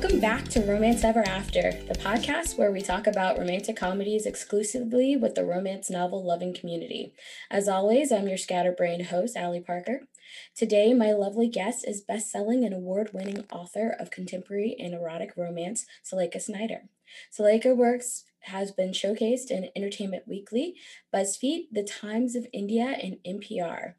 [0.00, 5.16] Welcome back to Romance Ever After, the podcast where we talk about romantic comedies exclusively
[5.16, 7.14] with the romance novel loving community.
[7.50, 10.02] As always, I'm your scatterbrained host, Allie Parker.
[10.54, 16.40] Today, my lovely guest is best-selling and award-winning author of contemporary and erotic romance, Suleikha
[16.40, 16.82] Snyder.
[17.36, 20.76] Suleikha works has been showcased in Entertainment Weekly,
[21.12, 23.94] BuzzFeed, The Times of India, and NPR.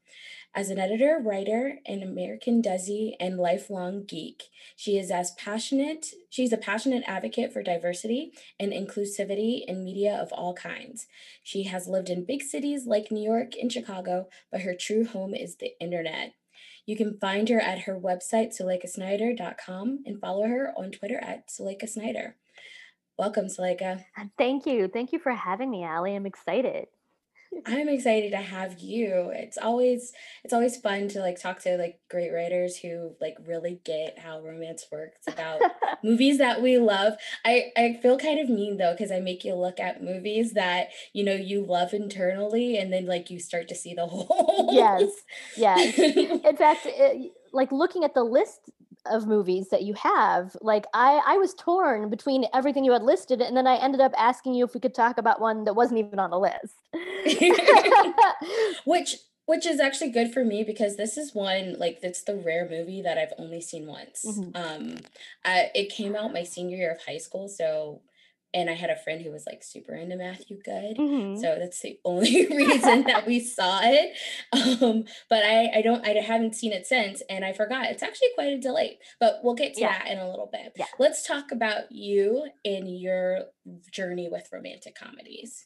[0.55, 6.51] As an editor, writer, an American Desi, and lifelong geek, she is as passionate, she's
[6.51, 11.05] a passionate advocate for diversity and inclusivity in media of all kinds.
[11.43, 15.35] She has lived in big cities like New York and Chicago, but her true home
[15.35, 16.33] is the internet.
[16.87, 21.87] You can find her at her website, suleikhasnyder.com, and follow her on Twitter at Suleikha
[21.87, 22.35] Snyder.
[23.19, 24.05] Welcome, Suleikha.
[24.17, 24.87] Uh, thank you.
[24.87, 26.15] Thank you for having me, Allie.
[26.15, 26.87] I'm excited.
[27.65, 29.31] I'm excited to have you.
[29.33, 33.81] It's always it's always fun to like talk to like great writers who like really
[33.83, 35.61] get how romance works about
[36.03, 37.13] movies that we love.
[37.43, 40.89] I I feel kind of mean though cuz I make you look at movies that,
[41.11, 45.09] you know, you love internally and then like you start to see the whole Yes.
[45.57, 45.97] Yes.
[45.99, 48.69] In fact, it, like looking at the list
[49.05, 53.41] of movies that you have like i i was torn between everything you had listed
[53.41, 55.97] and then i ended up asking you if we could talk about one that wasn't
[55.97, 56.75] even on the list
[58.85, 62.67] which which is actually good for me because this is one like it's the rare
[62.69, 64.55] movie that i've only seen once mm-hmm.
[64.55, 64.97] um
[65.43, 68.01] I, it came out my senior year of high school so
[68.53, 70.97] and I had a friend who was like super into Matthew Goode.
[70.97, 71.39] mm-hmm.
[71.39, 74.17] so that's the only reason that we saw it.
[74.81, 77.85] Um, but I, I don't, I haven't seen it since, and I forgot.
[77.85, 79.99] It's actually quite a delight, but we'll get to yeah.
[79.99, 80.73] that in a little bit.
[80.75, 80.85] Yeah.
[80.97, 83.45] Let's talk about you and your
[83.91, 85.65] journey with romantic comedies.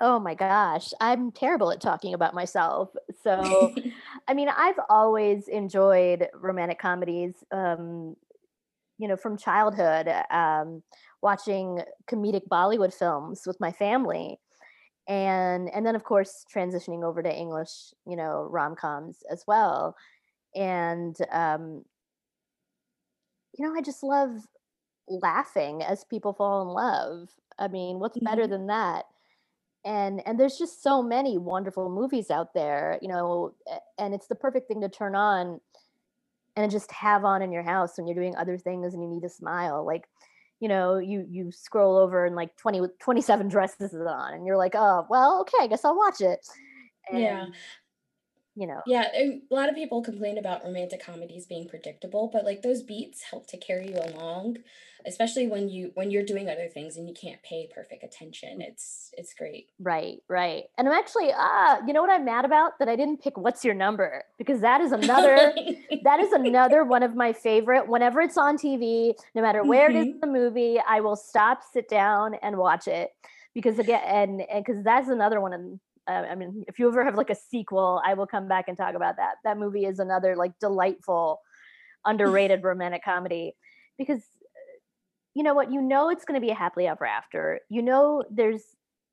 [0.00, 2.90] Oh my gosh, I'm terrible at talking about myself.
[3.22, 3.74] So,
[4.28, 7.34] I mean, I've always enjoyed romantic comedies.
[7.52, 8.16] Um,
[8.98, 10.08] you know, from childhood.
[10.30, 10.82] Um,
[11.22, 14.38] watching comedic Bollywood films with my family.
[15.08, 17.70] And and then of course transitioning over to English,
[18.06, 19.96] you know, rom-coms as well.
[20.54, 21.84] And um,
[23.56, 24.30] you know, I just love
[25.08, 27.28] laughing as people fall in love.
[27.58, 28.26] I mean, what's mm-hmm.
[28.26, 29.04] better than that?
[29.84, 33.52] and and there's just so many wonderful movies out there you know
[33.98, 35.60] and it's the perfect thing to turn on
[36.56, 39.22] and just have on in your house when you're doing other things and you need
[39.22, 40.04] to smile like
[40.62, 44.56] you know you you scroll over and like 20 27 dresses is on and you're
[44.56, 46.46] like oh well okay i guess i'll watch it.
[47.10, 47.46] And, yeah
[48.54, 48.82] you know.
[48.86, 53.22] Yeah a lot of people complain about romantic comedies being predictable but like those beats
[53.22, 54.58] help to carry you along
[55.06, 59.10] especially when you when you're doing other things and you can't pay perfect attention it's
[59.16, 62.78] it's great right right and i'm actually ah uh, you know what i'm mad about
[62.78, 65.52] that i didn't pick what's your number because that is another
[66.04, 69.96] that is another one of my favorite whenever it's on tv no matter where mm-hmm.
[69.96, 70.14] it is mm-hmm.
[70.14, 73.10] in the movie i will stop sit down and watch it
[73.54, 75.60] because again and because that's another one of
[76.08, 78.76] uh, I mean, if you ever have like a sequel, I will come back and
[78.76, 79.34] talk about that.
[79.44, 81.40] That movie is another like delightful,
[82.04, 83.54] underrated romantic comedy
[83.98, 84.22] because
[85.34, 87.60] you know what, you know it's going to be a happily ever after.
[87.68, 88.62] You know there's,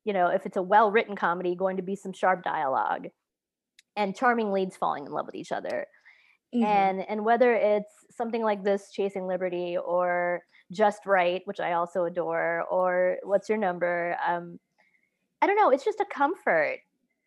[0.04, 3.08] you know, if it's a well written comedy, going to be some sharp dialogue
[3.96, 5.86] and charming leads falling in love with each other.
[6.54, 6.64] Mm-hmm.
[6.64, 10.42] And and whether it's something like this, Chasing Liberty, or
[10.72, 14.16] Just Wright, which I also adore, or What's Your Number?
[14.26, 14.58] Um,
[15.40, 15.70] I don't know.
[15.70, 16.78] It's just a comfort,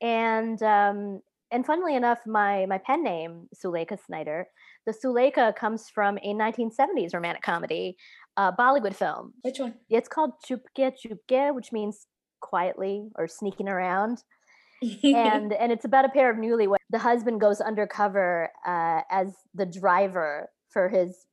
[0.01, 1.21] and um,
[1.51, 4.47] and funnily enough, my my pen name Suleikha Snyder,
[4.85, 7.95] the Suleikha comes from a 1970s romantic comedy,
[8.37, 9.33] uh, Bollywood film.
[9.41, 9.75] Which one?
[9.89, 12.07] It's called Chupke Chupke, which means
[12.41, 14.23] quietly or sneaking around.
[15.03, 16.77] and and it's about a pair of newlyweds.
[16.89, 21.25] The husband goes undercover uh, as the driver for his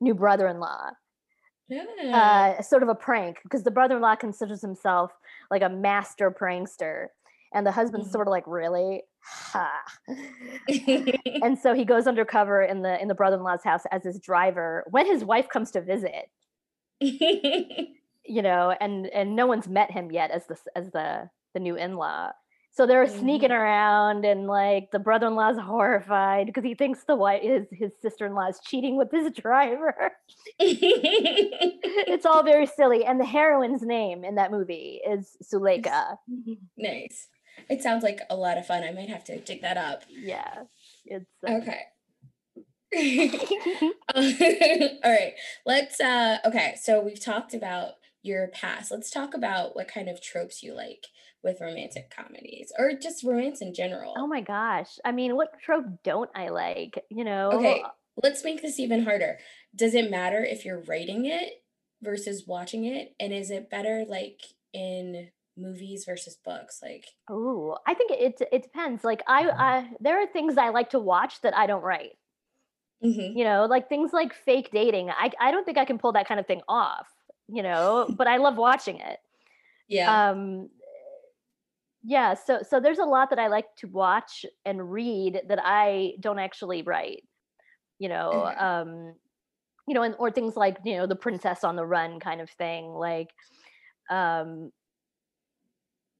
[0.00, 0.90] new brother-in-law
[1.68, 2.56] yeah.
[2.58, 5.12] uh, sort of a prank because the brother-in-law considers himself
[5.50, 7.06] like a master prankster
[7.56, 8.12] and the husband's mm-hmm.
[8.12, 9.82] sort of like really ha
[11.42, 15.06] and so he goes undercover in the in the brother-in-law's house as his driver when
[15.06, 16.30] his wife comes to visit
[17.00, 21.76] you know and and no one's met him yet as the as the the new
[21.76, 22.30] in-law
[22.76, 23.20] so they're mm-hmm.
[23.20, 27.66] sneaking around, and like the brother in law's horrified because he thinks the wife, is
[27.72, 30.12] his sister in law, is cheating with his driver.
[30.58, 36.18] it's all very silly, and the heroine's name in that movie is Suleika.
[36.76, 37.28] Nice.
[37.68, 38.84] It sounds like a lot of fun.
[38.84, 40.02] I might have to dig that up.
[40.08, 40.64] Yeah,
[41.04, 41.52] it's uh...
[41.52, 41.80] okay.
[44.14, 45.32] all right
[45.66, 50.22] let's uh okay so we've talked about your past let's talk about what kind of
[50.22, 51.06] tropes you like
[51.46, 54.14] with romantic comedies or just romance in general.
[54.18, 54.98] Oh my gosh.
[55.04, 57.02] I mean, what trope don't I like?
[57.08, 57.52] You know?
[57.52, 57.82] Okay.
[58.22, 59.38] let's make this even harder.
[59.74, 61.62] Does it matter if you're writing it
[62.02, 63.14] versus watching it?
[63.20, 64.40] And is it better like
[64.74, 66.80] in movies versus books?
[66.82, 69.04] Like, oh, I think it it depends.
[69.04, 72.16] Like, I, I there are things I like to watch that I don't write.
[73.04, 73.36] mm-hmm.
[73.36, 75.10] You know, like things like fake dating.
[75.10, 77.08] I I don't think I can pull that kind of thing off.
[77.48, 79.20] You know, but I love watching it.
[79.88, 80.68] yeah, Um,
[82.02, 82.34] yeah.
[82.34, 86.38] So so there's a lot that I like to watch and read that I don't
[86.38, 87.24] actually write.
[87.98, 88.56] You know, okay.
[88.56, 89.14] um,
[89.88, 92.50] you know, and or things like you know the Princess on the Run kind of
[92.50, 92.92] thing.
[92.92, 93.30] Like,
[94.10, 94.72] um,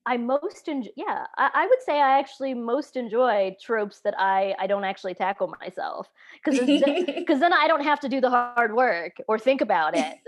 [0.06, 4.54] I most enjoy, yeah, I, I would say I actually most enjoy tropes that I
[4.58, 8.74] I don't actually tackle myself because because then I don't have to do the hard
[8.74, 10.18] work or think about it.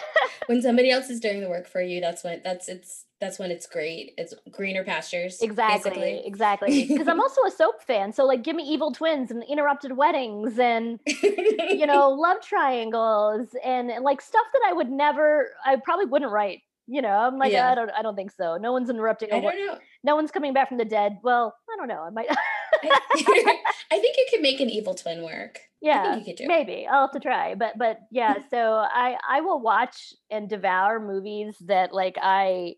[0.46, 3.50] when somebody else is doing the work for you, that's when that's it's that's when
[3.50, 4.14] it's great.
[4.18, 6.26] It's greener pastures, Exactly, basically.
[6.26, 6.86] exactly.
[6.86, 10.58] Because I'm also a soap fan, so like, give me Evil Twins and Interrupted Weddings
[10.58, 16.06] and you know love triangles and, and, like stuff that I would never, I probably
[16.06, 16.62] wouldn't write.
[16.92, 17.70] You know, I'm like, Yeah.
[17.70, 18.58] I don't, I don't think so.
[18.58, 19.32] No one's interrupting.
[19.32, 19.78] I don't know.
[20.04, 21.18] No one's coming back from the dead.
[21.22, 22.02] Well, I don't know.
[22.02, 22.26] I might.
[22.30, 22.36] I,
[23.92, 25.58] I think you could make an evil twin work.
[25.58, 26.44] I yeah think you could do.
[26.44, 26.48] it.
[26.48, 28.58] maybe i'll have to try but but yeah so
[29.02, 32.74] i i will watch and devour movies that like i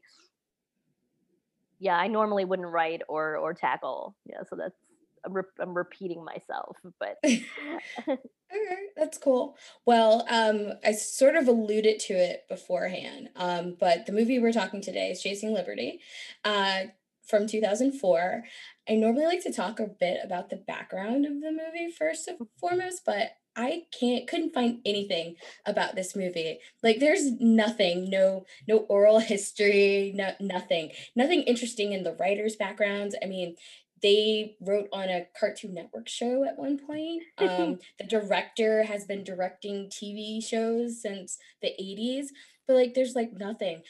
[1.79, 4.79] yeah i normally wouldn't write or or tackle yeah so that's
[5.25, 7.19] i'm, re- I'm repeating myself but
[8.55, 9.57] Okay, that's cool.
[9.85, 14.81] Well, um, I sort of alluded to it beforehand, um, but the movie we're talking
[14.81, 16.01] today is Chasing Liberty,
[16.45, 16.83] uh,
[17.27, 18.45] from 2004.
[18.89, 22.39] I normally like to talk a bit about the background of the movie first and
[22.61, 26.59] foremost, but I can't couldn't find anything about this movie.
[26.83, 30.91] Like there's nothing, no no oral history, no nothing.
[31.17, 33.15] Nothing interesting in the writers' backgrounds.
[33.23, 33.57] I mean,
[34.05, 37.23] they wrote on a Cartoon Network show at one point.
[37.39, 42.27] Um, the director has been directing TV shows since the 80s,
[42.67, 43.83] but like there's like nothing.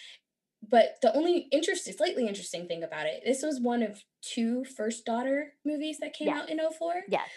[0.68, 5.04] But the only interesting, slightly interesting thing about it, this was one of two First
[5.04, 7.02] Daughter movies that came yeah out in '04.
[7.08, 7.28] yes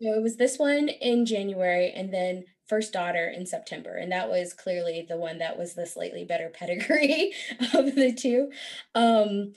[0.00, 3.94] So it was this one in January and then First Daughter in September.
[3.94, 7.32] And that was clearly the one that was the slightly better pedigree
[7.72, 8.50] of the two.
[8.94, 9.52] Um,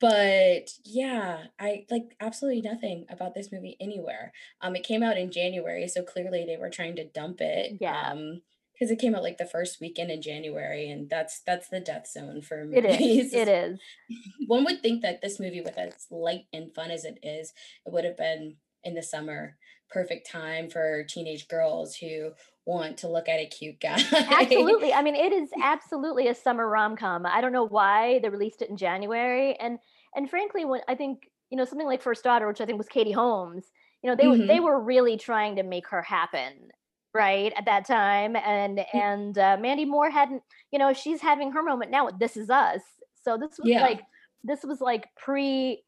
[0.00, 4.32] but yeah, I like absolutely nothing about this movie anywhere.
[4.60, 7.78] Um, it came out in January, so clearly they were trying to dump it.
[7.80, 8.42] yeah Um,
[8.74, 12.06] because it came out like the first weekend in January, and that's that's the death
[12.10, 12.76] zone for me.
[12.76, 13.34] it is movies.
[13.34, 13.78] it is
[14.46, 17.54] One would think that this movie, with as light and fun as it is,
[17.86, 19.56] it would have been in the summer,
[19.90, 22.32] perfect time for teenage girls who
[22.64, 23.96] want to look at a cute guy.
[24.12, 28.62] absolutely i mean it is absolutely a summer rom-com i don't know why they released
[28.62, 29.78] it in january and
[30.14, 32.88] and frankly when i think you know something like first daughter which i think was
[32.88, 33.70] katie holmes
[34.02, 36.70] you know they were they were really trying to make her happen
[37.14, 40.42] right at that time and and uh, mandy moore hadn't
[40.72, 42.82] you know she's having her moment now with this is us
[43.14, 43.80] so this was Yeah.
[43.80, 44.00] like
[44.44, 45.82] this was like pre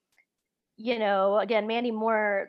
[0.76, 2.48] you know again mandy moore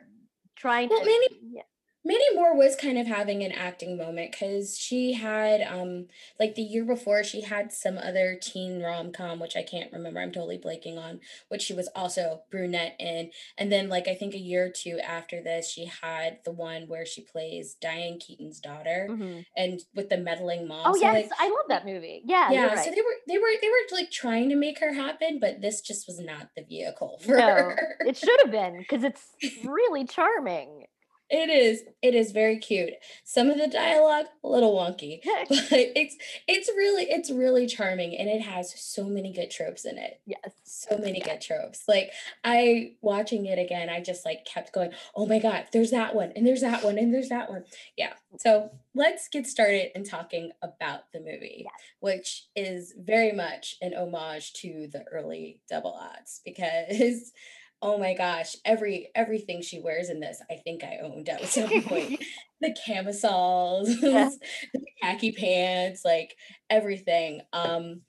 [0.60, 1.62] trying Well, to Mandy yeah,
[2.04, 6.06] Mandy Moore was kind of having an acting moment because she had, um,
[6.38, 10.20] like the year before, she had some other teen rom-com, which I can't remember.
[10.20, 13.30] I'm totally blanking on, which she was also brunette in.
[13.58, 16.88] And then, like, I think a year or two after this, she had the one
[16.88, 19.44] where she plays Diane Keaton's daughter mhm.
[19.56, 20.82] and with the meddling mom.
[20.86, 23.48] oh So, yes like, i love that movie yeah yeah, so they were they were
[23.60, 27.18] they were like trying to make her happen, but this just was not the vehicle
[27.24, 27.96] for No, her.
[28.00, 29.30] it should have been because it's
[29.64, 30.84] really charming.
[31.30, 31.84] It is.
[32.02, 32.94] It is very cute.
[33.24, 36.16] Some of the dialogue a little wonky, but it's
[36.48, 40.20] it's really it's really charming and it has so many good tropes in it.
[40.26, 40.52] yes.
[40.64, 41.84] So many good tropes.
[41.86, 42.10] Like
[42.42, 46.32] I watching it again, I just like kept going, "Oh my god, there's that one
[46.34, 47.64] and there's that one and there's that one."
[47.96, 48.14] Yeah.
[48.38, 51.72] So, let's get started in talking about the movie, Yes.
[52.00, 57.32] which is very much an homage to the early double odds because
[57.82, 61.82] Oh my gosh, every everything she wears in this, I think I owned at some
[61.82, 62.22] point.
[62.62, 64.28] The camisoles, yeah,
[64.74, 66.36] the khaki pants, like
[66.68, 67.40] everything.
[67.54, 68.02] Um,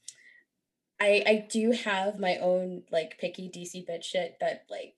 [1.00, 4.94] I I do have my own like picky DC bitch shit that like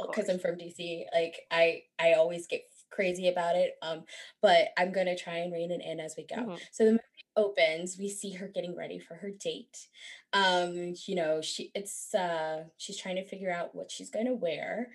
[0.00, 3.72] because I'm from DC, like I I always get crazy about it.
[3.82, 4.04] Um,
[4.42, 6.36] but I'm gonna try and rein it in as we go.
[6.36, 6.60] Mhm.
[6.72, 9.88] So the movie opens, we see her getting ready for her date.
[10.32, 14.90] Um, you know, she it's uh she's trying to figure out what she's gonna wear.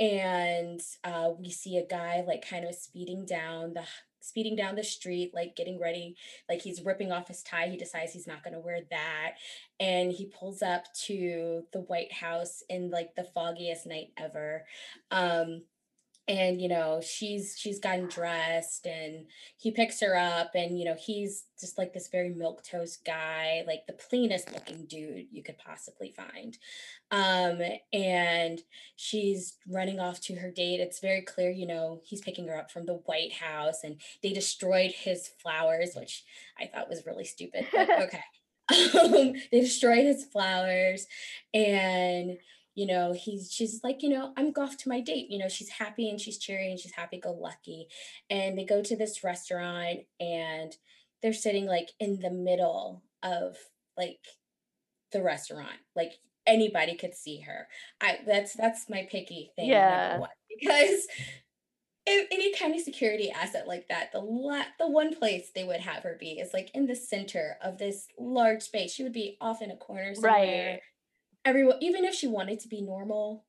[0.00, 3.84] And uh we see a guy like kind of speeding down the
[4.20, 6.16] speeding down the street, like getting ready,
[6.48, 7.68] like he's ripping off his tie.
[7.68, 9.34] He decides he's not gonna wear that.
[9.78, 14.64] And he pulls up to the White House in like the foggiest night ever.
[15.10, 15.62] Um,
[16.26, 19.26] and you know she's she's gotten dressed and
[19.58, 23.62] he picks her up and you know he's just like this very milk toast guy
[23.66, 26.56] like the cleanest looking dude you could possibly find.
[27.10, 27.60] Um
[27.92, 28.60] and
[28.96, 30.80] she's running off to her date.
[30.80, 34.32] It's very clear you know he's picking her up from the white house and they
[34.32, 36.24] destroyed his flowers which
[36.58, 38.20] i thought was really stupid but okay.
[38.70, 41.06] Um, they destroyed his flowers
[41.52, 42.38] and
[42.74, 45.68] you know he's she's like you know i'm off to my date you know she's
[45.68, 47.86] happy and she's cheery and she's happy go lucky
[48.30, 50.76] and they go to this restaurant and
[51.22, 53.56] they're sitting like in the middle of
[53.96, 54.20] like
[55.12, 56.14] the restaurant like
[56.46, 57.68] anybody could see her.
[58.00, 60.18] I that's that's my picky thing yeah.
[60.48, 61.06] because
[62.06, 65.80] if any kind of security asset like that the la- the one place they would
[65.80, 68.92] have her be is like in the center of this large space.
[68.92, 70.80] She would be off in a corner somewhere right
[71.44, 73.44] everyone even if she wanted to be normal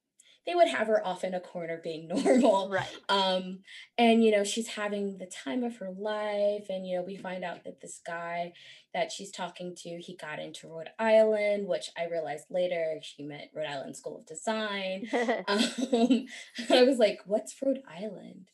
[0.45, 2.69] they would have her off in a corner being normal.
[2.69, 2.87] Right.
[3.09, 3.59] Um
[3.97, 7.43] and you know she's having the time of her life and you know we find
[7.43, 8.53] out that this guy
[8.93, 13.49] that she's talking to he got into rhode island which i realized later she meant
[13.53, 15.07] rhode island school of design.
[15.47, 15.59] Um,
[16.69, 18.49] i was like what's rhode island?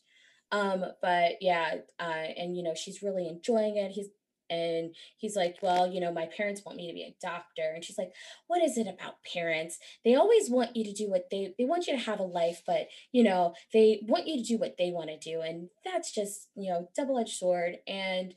[0.51, 2.03] Um but yeah uh
[2.37, 3.91] and you know she's really enjoying it.
[3.91, 4.07] He's
[4.51, 7.71] and he's like well you know my parents want me to be a doctor.
[7.73, 8.11] And she's like
[8.47, 9.79] what is it about parents?
[10.05, 12.61] They always want you to do what they they want you to have a life
[12.67, 15.41] but you know they want you to do what they want to do.
[15.41, 17.77] And that's just you know double-edged sword.
[17.87, 18.35] And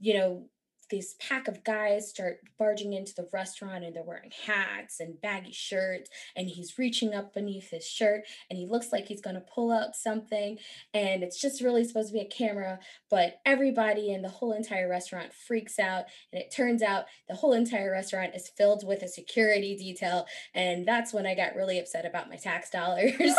[0.00, 0.48] you know
[0.92, 5.50] this pack of guys start barging into the restaurant and they're wearing hats and baggy
[5.50, 9.40] shirts and he's reaching up beneath his shirt and he looks like he's going to
[9.40, 10.58] pull out something
[10.92, 14.86] and it's just really supposed to be a camera but everybody in the whole entire
[14.86, 19.08] restaurant freaks out and it turns out the whole entire restaurant is filled with a
[19.08, 23.14] security detail and that's when I got really upset about my tax dollars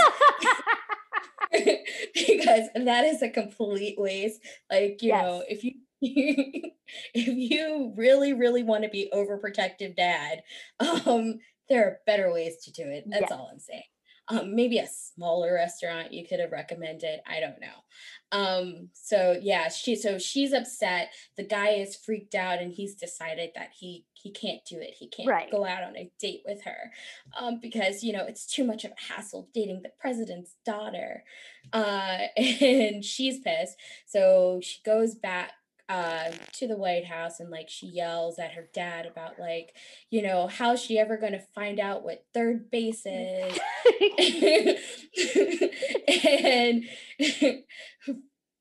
[2.16, 4.42] because that is a complete waste
[4.72, 5.24] like you yes.
[5.24, 5.74] know if you
[7.14, 10.44] if you really, really want to be overprotective dad,
[10.80, 13.06] um, there are better ways to do it.
[13.08, 13.38] That's yeah.
[13.38, 13.84] all I'm saying.
[14.30, 17.20] Um, maybe a smaller restaurant you could have recommended.
[17.28, 18.38] I don't know.
[18.38, 21.10] Um, so yeah, she so she's upset.
[21.36, 24.96] The guy is freaked out and he's decided that he he can't do it.
[24.98, 25.52] He can't right.
[25.52, 26.92] go out on a date with her.
[27.38, 31.26] Um, because you know it's too much of a hassle dating the president's daughter.
[31.74, 33.76] Uh, and she's pissed.
[34.06, 35.52] So she goes back
[35.94, 39.76] uh, to the White House and like she yells at her dad about like,
[40.10, 43.60] you know, how's she ever going to find out what third base is?
[46.26, 46.84] and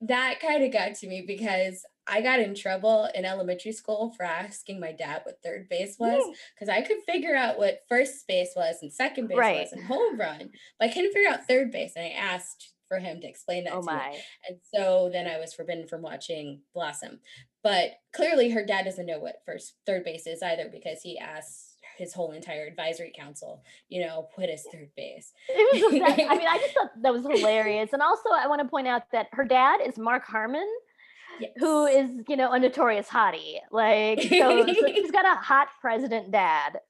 [0.02, 4.24] that kind of got to me because I got in trouble in elementary school for
[4.24, 8.52] asking my dad what third base was because I could figure out what first base
[8.54, 9.60] was and second base right.
[9.60, 11.94] was and home run, but I couldn't figure out third base.
[11.96, 14.11] And I asked for him to explain that oh to my.
[14.11, 14.18] me.
[14.49, 17.20] And so then I was forbidden from watching Blossom.
[17.62, 21.76] But clearly her dad doesn't know what first third base is either because he asks
[21.96, 25.32] his whole entire advisory council, you know, what is third base?
[25.49, 27.94] It was I mean, I just thought that was hilarious.
[27.94, 30.68] And also I want to point out that her dad is Mark Harmon.
[31.40, 31.52] Yes.
[31.61, 33.56] Who is, you know, a notorious hottie.
[33.70, 36.80] Like so, so he's got a hot president dad.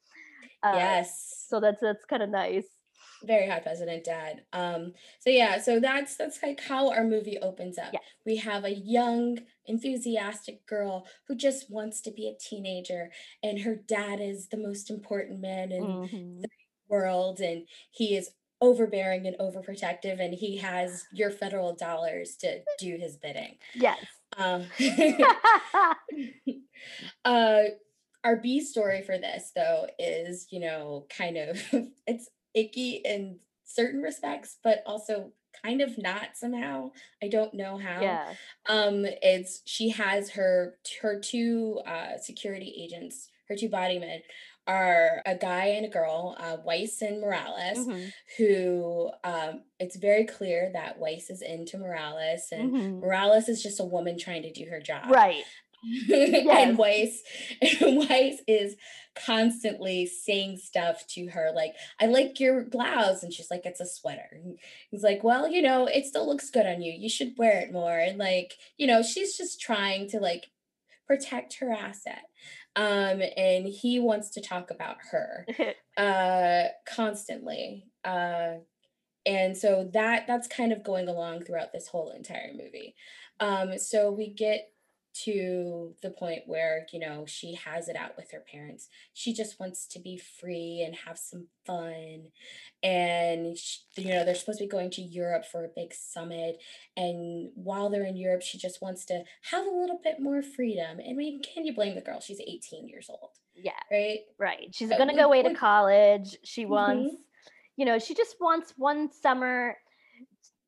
[0.65, 1.47] Uh, yes.
[1.49, 2.67] So that's that's kind of nice
[3.25, 4.43] very high president dad.
[4.53, 7.93] Um so yeah so that's that's like how our movie opens up.
[8.27, 13.11] We have a young enthusiastic girl who just wants to be a teenager
[13.43, 16.41] and her dad is the most important man in mm-hmm.
[16.41, 16.49] the
[16.89, 22.97] world and he is overbearing and overprotective and he has your federal dollars to do
[22.97, 23.57] his bidding.
[23.75, 23.99] Yes.
[24.37, 24.67] Um
[27.25, 27.63] uh
[28.25, 31.61] our B story for this though is, you know, kind of
[32.07, 35.33] it's icky in certain respects, but also
[35.65, 36.91] kind of not somehow.
[37.23, 38.01] I don't know how.
[38.01, 38.35] Yeah.
[38.69, 44.23] Um, it's she has her her two uh security agents, her two bodymen
[44.67, 48.05] are a guy and a girl, uh, Weiss and Morales, mm-hmm.
[48.39, 53.01] who um, it's very clear that Weiss is into Morales, and mm-hmm.
[53.01, 55.11] Morales is just a woman trying to do her job.
[55.11, 55.43] Right.
[56.07, 56.47] yes.
[56.69, 57.23] and Weiss
[57.81, 58.77] and Weiss is
[59.15, 63.87] constantly saying stuff to her like I like your blouse and she's like it's a
[63.87, 64.29] sweater.
[64.33, 64.59] And
[64.91, 66.93] he's like, "Well, you know, it still looks good on you.
[66.93, 70.47] You should wear it more." And like, you know, she's just trying to like
[71.07, 72.23] protect her asset.
[72.77, 75.47] Um and he wants to talk about her
[75.97, 77.87] uh constantly.
[78.05, 78.55] Uh
[79.27, 82.95] and so that that's kind of going along throughout this whole entire movie.
[83.41, 84.69] Um so we get
[85.15, 88.89] to the point where, you know, she has it out with her parents.
[89.13, 92.33] She just wants to be free and have some fun.
[92.83, 96.63] And, sh you know, they're supposed to be going to Europe for a big summit.
[96.97, 100.99] And while they're in Europe, she just wants to have a little bit more freedom.
[100.99, 102.21] And I mean, can you blame the girl?
[102.21, 104.21] She's 18 years old, Yeah, right?
[104.39, 104.75] right.
[104.75, 106.37] She's gonna when go away to college.
[106.45, 107.19] She wants, Mhm.
[107.77, 109.77] you know, she just wants one summer,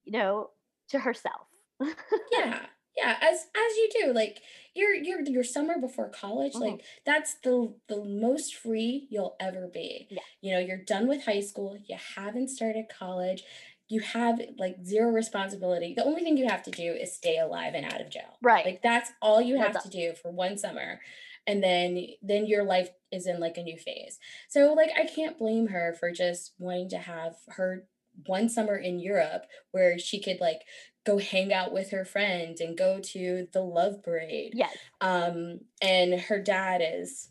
[0.04, 0.50] you know,
[0.88, 1.48] to herself.
[2.32, 2.66] Yeah.
[2.96, 4.12] Yeah, as as you do.
[4.12, 4.40] Like
[4.74, 6.60] your your your summer before college, Mhm.
[6.60, 10.06] like that's the the most free you'll ever be.
[10.10, 10.20] Yeah.
[10.40, 13.44] You know, you're done with high school, you haven't started college,
[13.88, 15.94] you have like zero responsibility.
[15.94, 18.38] The only thing you have to do is stay alive and out of jail.
[18.42, 18.64] Right.
[18.64, 21.00] Like that's all you have to do for one summer.
[21.46, 24.18] And then then your life is in like a new phase.
[24.48, 27.86] So like I can't blame her for just wanting to have her
[28.26, 30.60] one summer in Europe where she could like
[31.04, 34.52] go hang out with her friends and go to the love parade.
[34.54, 34.76] Yes.
[35.00, 37.28] Um and her dad is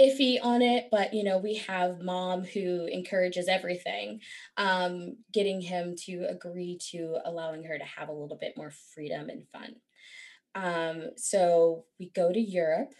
[0.00, 4.20] iffy on it, but you know, we have mom who encourages everything,
[4.56, 9.28] um, getting him to agree to allowing her to have a little bit more freedom
[9.28, 9.76] and fun.
[10.54, 12.94] Um, so we go to Europe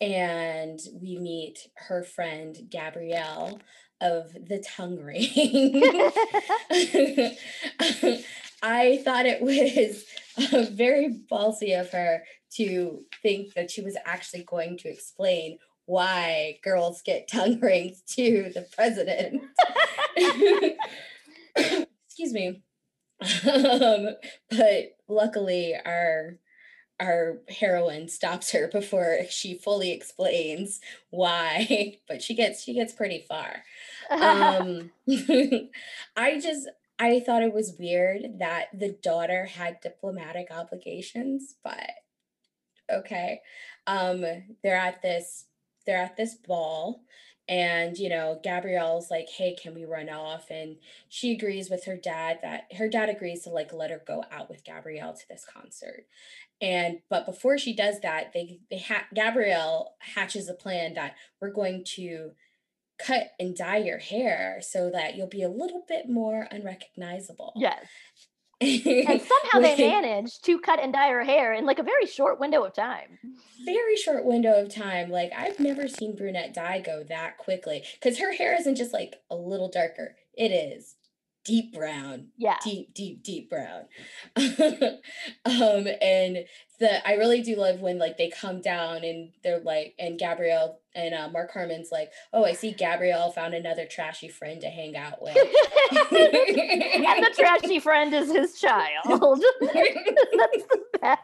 [0.00, 3.60] and we meet her friend Gabrielle
[4.04, 5.24] of the tongue ring.
[8.62, 10.04] I thought it was
[10.38, 12.22] uh, very ballsy of her
[12.56, 18.50] to think that she was actually going to explain why girls get tongue rings to
[18.54, 19.42] the president.
[21.56, 22.62] Excuse me.
[23.50, 24.08] Um,
[24.50, 26.38] but luckily, our
[27.00, 30.80] our heroine stops her before she fully explains
[31.10, 31.98] why.
[32.08, 33.64] But she gets she gets pretty far.
[34.10, 34.90] Um,
[36.16, 36.68] I just
[36.98, 41.90] I thought it was weird that the daughter had diplomatic obligations, but
[42.90, 43.40] okay.
[43.86, 44.24] Um,
[44.62, 45.46] they're at this
[45.86, 47.02] they're at this ball
[47.46, 50.76] and you know gabrielle's like hey can we run off and
[51.10, 54.48] she agrees with her dad that her dad agrees to like let her go out
[54.48, 56.06] with gabrielle to this concert
[56.62, 61.52] and but before she does that they they ha- gabrielle hatches a plan that we're
[61.52, 62.30] going to
[62.98, 67.86] cut and dye your hair so that you'll be a little bit more unrecognizable yes.
[68.60, 72.40] And somehow they managed to cut and dye her hair in like a very short
[72.40, 73.18] window of time.
[73.64, 75.10] very short window of time.
[75.10, 79.16] Like I've never seen brunette dye go that quickly because her hair isn't just like
[79.30, 80.16] a little darker.
[80.36, 80.94] It is
[81.44, 82.56] deep brown, Yeah.
[82.64, 83.82] deep, deep, deep brown.
[84.36, 86.44] um, and
[86.80, 90.80] the I really do love when like they come down and they're like, and Gabrielle
[90.94, 94.96] and uh, Mark Harmon's like, oh, I see Gabrielle found another trashy friend to hang
[94.96, 95.36] out with.
[95.36, 99.04] and the trashy friend is his child.
[99.60, 101.20] That's the best.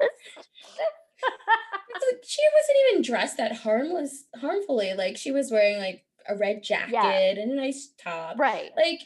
[1.22, 4.94] Like, she wasn't even dressed that harmless harmfully.
[4.94, 8.38] Like she was wearing like a red jacket and a nice top.
[8.38, 8.70] Right.
[8.76, 9.00] Like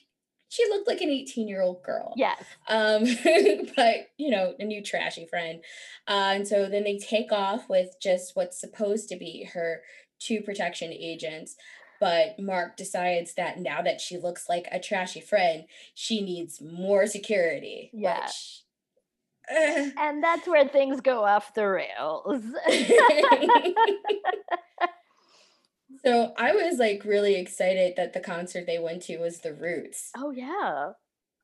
[0.55, 2.15] she looked like an 18 year old girl.
[2.17, 2.41] Yes.
[2.69, 3.05] Um,
[3.77, 5.61] but you know, a new trashy friend.
[6.07, 9.83] Uh, and so then they take off with just what's supposed to be her
[10.21, 11.57] two protection agents.
[11.99, 15.65] But Mark decides that now that she looks like a trashy friend,
[15.95, 17.91] she needs more security.
[17.93, 18.27] Yeah.
[18.27, 18.63] Which,
[19.51, 22.45] uh, And that's where things go off the rails.
[26.05, 30.11] so I was like really excited that the concert they went to was The Roots.
[30.17, 30.93] oh yeah.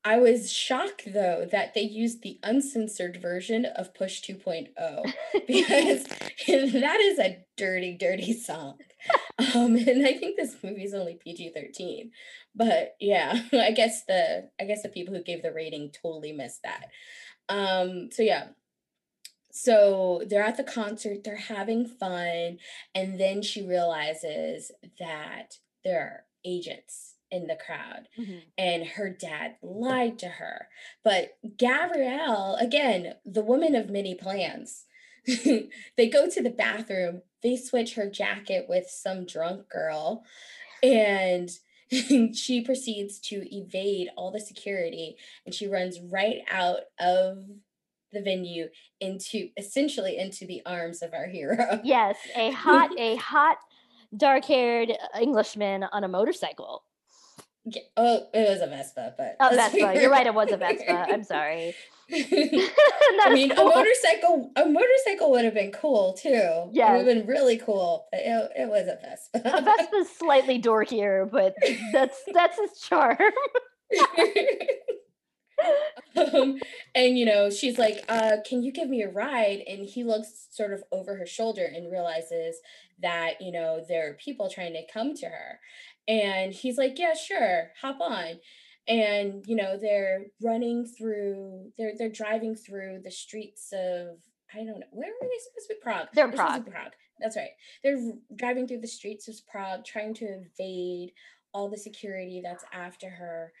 [0.03, 4.69] I was shocked though that they used the uncensored version of Push 2.0
[5.47, 6.03] because
[6.47, 8.77] that is a dirty, dirty song.
[9.55, 12.11] Um, and I think this movie's only PG-13.
[12.55, 16.61] But yeah, I guess the I guess the people who gave the rating totally missed
[16.63, 16.85] that.
[17.49, 18.49] Um, so yeah.
[19.51, 22.59] So they're at the concert, they're having fun,
[22.95, 28.41] and then she realizes that there are agents in the crowd Mhm.
[28.57, 30.67] and her dad lied to her.
[31.03, 34.85] But Gabrielle, again, the woman of many plans,
[35.95, 40.25] they go to the bathroom, they switch her jacket with some drunk girl,
[40.83, 41.49] and
[42.35, 47.45] she proceeds to evade all the security and she runs right out of
[48.11, 48.67] the venue
[48.99, 51.79] into essentially into the arms of our hero.
[51.83, 53.57] Yes, a hot, a hot,
[54.15, 56.83] dark-haired Englishman on a motorcycle.
[57.65, 59.93] Yeah, Oh, it was a Vespa, but Oh, Vespa.
[60.01, 60.25] You're right.
[60.25, 60.91] It was a Vespa.
[61.09, 61.75] I'm sorry.
[62.13, 66.69] I mean, a motorcycle, a motorcycle would have been cool too.
[66.73, 69.57] Yeah, it would have been really cool, but it, it was a Vespa.
[69.57, 71.55] A Vespa's slightly dorkier, but
[71.93, 73.17] that's that's his charm.
[76.33, 76.59] um,
[76.95, 80.47] and you know, she's like, uh, "Can you give me a ride?" And he looks
[80.51, 82.57] sort of over her shoulder and realizes
[83.01, 85.59] that you know there are people trying to come to her,
[86.07, 88.39] and he's like, "Yeah, sure, hop on."
[88.87, 94.17] And you know, they're running through, they're they're driving through the streets of
[94.53, 96.07] I don't know where were they supposed to be Prague.
[96.13, 96.69] They're in Prague.
[96.69, 96.93] Prague.
[97.19, 97.51] That's right.
[97.83, 101.11] They're driving through the streets of Prague, trying to evade
[101.53, 103.51] all the security that's after her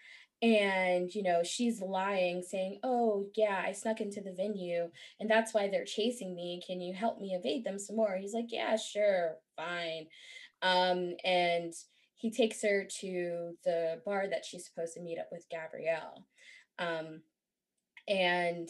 [0.41, 5.53] and you know she's lying saying oh yeah i snuck into the venue and that's
[5.53, 6.61] why they're chasing me.
[6.65, 8.17] Can you help me evade them some more?
[8.19, 10.07] He's like yeah sure fine.
[10.61, 11.73] Um and
[12.15, 16.25] he takes her to the bar that she's supposed to meet up with gabrielle.
[16.79, 17.21] Um
[18.07, 18.67] and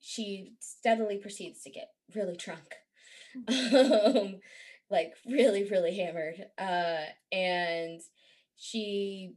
[0.00, 2.74] she steadily proceeds to get really drunk.
[3.48, 4.16] Mm.
[4.16, 4.40] um
[4.90, 6.36] like really really hammered.
[6.58, 8.00] Uh and
[8.56, 9.34] she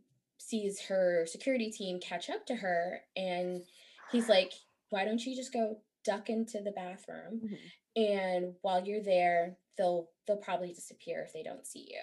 [0.47, 3.62] sees her security team catch up to her and
[4.12, 4.53] he's like
[4.89, 7.41] why don't you just go duck into the bathroom?
[7.43, 8.01] Mm-hmm.
[8.01, 12.01] and while you're there they'll they'll probably disappear if they don't see you.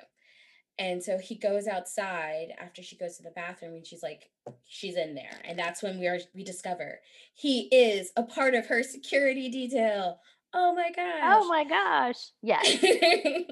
[0.77, 4.31] And so he goes outside after she goes to the bathroom and she's like
[4.67, 5.41] she's in there.
[5.45, 7.01] And that's when we are we discover
[7.35, 10.19] he is a part of her security detail.
[10.53, 11.23] Oh my gosh.
[11.23, 12.19] oh my gosh.
[12.43, 12.85] Yes.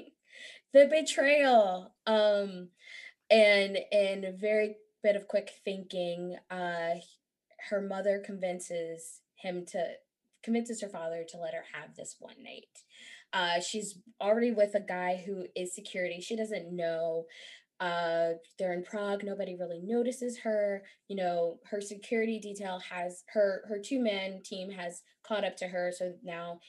[0.73, 1.93] The betrayal.
[2.07, 2.69] Um
[3.29, 6.95] and in a very bit of quick thinking, uh,
[7.69, 9.83] her mother convinces him to
[10.43, 12.65] convinces her father to let her have this one night.
[13.31, 16.19] Uh, she's already with a guy who is security.
[16.21, 17.25] She doesn't know.
[17.79, 19.23] Uh, they're in Prague.
[19.23, 20.83] Nobody really notices her.
[21.07, 25.67] You know, her security detail has her her two man team has caught up to
[25.67, 25.91] her.
[25.95, 26.59] So now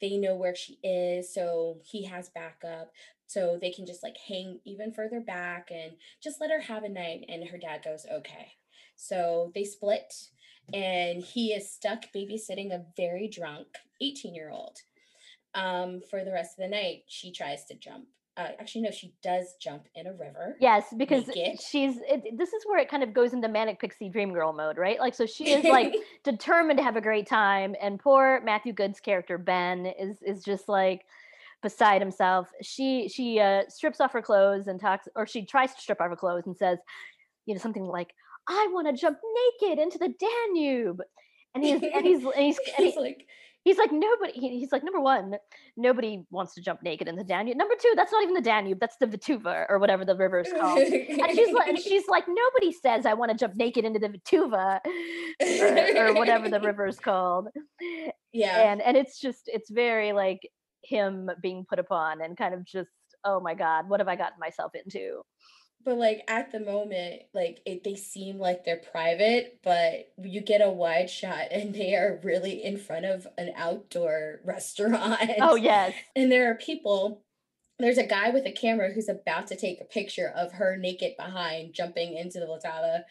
[0.00, 1.32] they know where she is.
[1.32, 2.90] So he has backup
[3.32, 5.92] so they can just like hang even further back and
[6.22, 8.52] just let her have a night and her dad goes okay.
[8.96, 10.12] So they split
[10.72, 13.66] and he is stuck babysitting a very drunk
[14.00, 14.78] 18 year old
[15.54, 18.04] um, for the rest of the night she tries to jump
[18.36, 20.56] uh, actually no she does jump in a river.
[20.58, 21.24] Yes because
[21.60, 24.78] she's it, this is where it kind of goes into manic pixie dream girl mode
[24.78, 24.98] right?
[24.98, 29.00] Like so she is like determined to have a great time and poor matthew goode's
[29.00, 31.04] character ben is is just like
[31.62, 32.48] beside himself.
[32.60, 36.10] She she uh, strips off her clothes and talks, or she tries to strip off
[36.10, 36.78] her clothes and says,
[37.46, 38.12] you know, something like,
[38.48, 39.18] "I want to jump
[39.60, 41.00] naked into the Danube,"
[41.54, 43.26] and he's and he's and he's, and he's like.
[43.64, 44.32] He's like nobody.
[44.32, 45.36] he's like number one,
[45.76, 47.56] nobody wants to jump naked in the Danube.
[47.56, 48.80] Number two, that's not even the Danube.
[48.80, 50.80] That's the Vituva or whatever the river is called.
[50.80, 54.08] and she's like, and she's like, nobody says I want to jump naked into the
[54.08, 54.80] Vituva
[55.40, 57.50] or, or whatever the river is called.
[58.32, 60.40] Yeah, and and it's just it's very like
[60.82, 62.90] him being put upon and kind of just
[63.24, 65.22] oh my god what have i gotten myself into
[65.84, 70.60] but like at the moment like it, they seem like they're private but you get
[70.60, 75.54] a wide shot and they are really in front of an outdoor oh, restaurant oh
[75.54, 77.22] yes and there are people
[77.82, 81.14] there's a guy with a camera who's about to take a picture of her naked
[81.18, 83.02] behind jumping into the Vltava.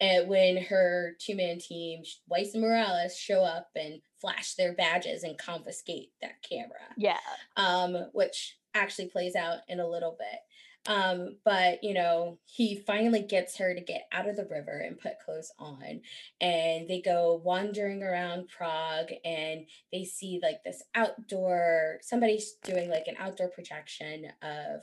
[0.00, 5.22] And when her two man team, Weiss and Morales, show up and flash their badges
[5.22, 6.94] and confiscate that camera.
[6.96, 7.18] Yeah.
[7.56, 10.40] Um, which actually plays out in a little bit.
[10.86, 14.98] Um, but you know, he finally gets her to get out of the river and
[14.98, 16.00] put clothes on.
[16.40, 23.06] And they go wandering around Prague and they see like this outdoor, somebody's doing like
[23.06, 24.80] an outdoor projection of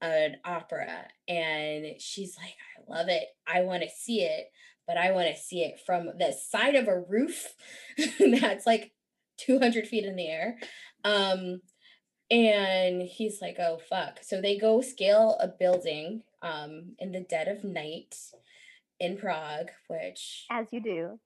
[0.00, 1.06] an opera.
[1.28, 3.24] And she's like, I love it.
[3.46, 4.50] I want to see it,
[4.86, 7.54] but I want to see it from the side of a roof
[8.18, 8.92] that's like
[9.38, 10.58] 200 feet in the air.
[11.04, 11.60] Um,
[12.30, 14.20] and he's like, oh, fuck.
[14.22, 18.16] So they go scale a building um, in the dead of night
[18.98, 20.46] in Prague, which.
[20.50, 21.20] As you do.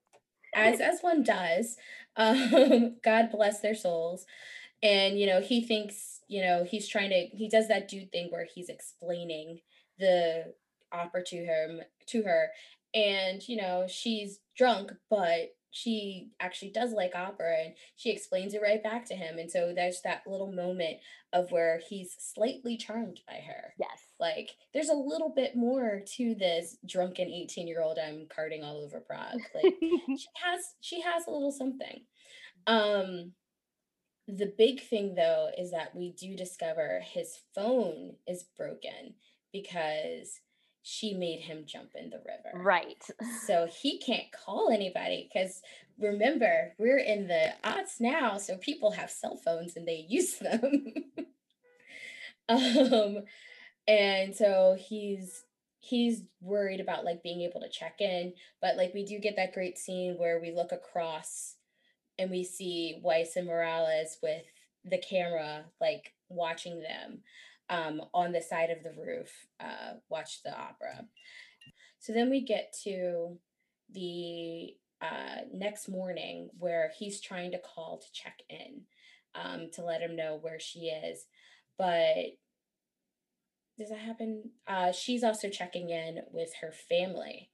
[0.53, 1.77] As, as one does.
[2.17, 4.25] Um, God bless their souls.
[4.83, 8.27] And, you know, he thinks, you know, he's trying to, he does that dude thing
[8.29, 9.59] where he's explaining
[9.99, 10.53] the
[10.91, 12.49] opera to him, to her.
[12.93, 18.61] And, you know, she's drunk, but she actually does like opera and she explains it
[18.61, 20.97] right back to him and so there's that little moment
[21.31, 23.73] of where he's slightly charmed by her.
[23.77, 24.07] Yes.
[24.19, 28.77] Like there's a little bit more to this drunken 18 year old i'm carting all
[28.77, 29.41] over prague.
[29.53, 32.01] Like she has she has a little something.
[32.65, 33.33] Um
[34.27, 39.13] the big thing though is that we do discover his phone is broken
[39.51, 40.39] because
[40.89, 42.63] she made him jump in the river.
[42.63, 43.03] Right.
[43.45, 45.61] So he can't call anybody because
[45.99, 50.93] remember, we're in the odds now, so people have cell phones and they use them.
[52.49, 53.19] um,
[53.87, 55.43] and so he's
[55.79, 59.53] he's worried about like being able to check in, but like we do get that
[59.53, 61.55] great scene where we look across
[62.17, 64.43] and we see Weiss and Morales with
[64.83, 67.19] the camera like watching them
[67.69, 69.29] um, on the side of the roof
[69.59, 71.05] uh, watch the opera.
[71.99, 73.37] So then we get to
[73.91, 78.81] the uh, next morning where he's trying to call to check in
[79.35, 81.25] um, to let him know where she is.
[81.77, 82.37] But
[83.77, 84.51] does that happen?
[84.67, 87.49] Uh, she's also checking in with her family.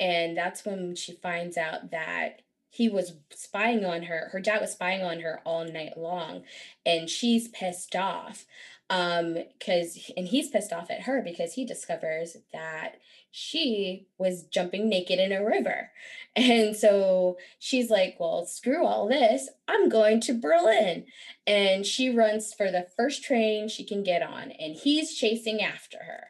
[0.00, 4.28] And that's when she finds out that he was spying on her.
[4.32, 6.44] Her dad was spying on her all night long.
[6.86, 8.46] And she's pissed off
[8.90, 12.96] um because and he's pissed off at her because he discovers that
[13.30, 15.90] she was jumping naked in a river.
[16.36, 19.48] And so she's like well screw all this.
[19.66, 21.04] I'm going to berlin.
[21.46, 25.98] And she runs for the first train she can get on and he's chasing after
[25.98, 26.24] her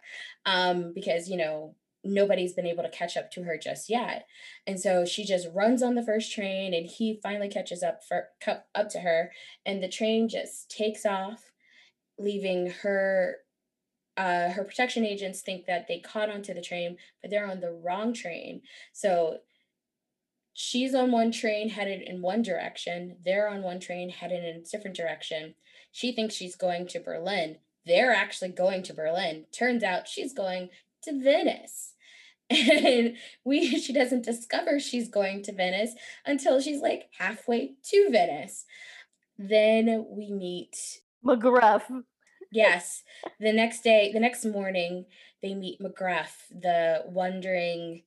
[0.46, 4.26] um because you know nobody's been able to catch up to her just yet.
[4.66, 8.28] And so she just runs on the first train and he finally catches up for
[8.74, 9.30] up to her
[9.66, 11.47] and the train just takes off
[12.18, 13.36] leaving her
[14.18, 17.70] uh, her protection agents think that they caught onto the train, but they're on the
[17.70, 18.62] wrong train.
[18.92, 19.38] So
[20.52, 23.16] she's on one train headed in one direction.
[23.24, 25.54] They're on one train headed in a different direction.
[25.92, 27.58] She thinks she's going to Berlin.
[27.86, 29.46] They're actually going to Berlin.
[29.52, 30.70] Turns out she's going
[31.02, 31.94] to Venice.
[32.50, 35.92] And we she doesn't discover she's going to Venice
[36.24, 38.64] until she's like halfway to Venice.
[39.38, 41.82] Then we meet McGruff.
[42.50, 43.02] Yes.
[43.38, 45.06] The next day, the next morning,
[45.42, 48.02] they meet McGruff, the wandering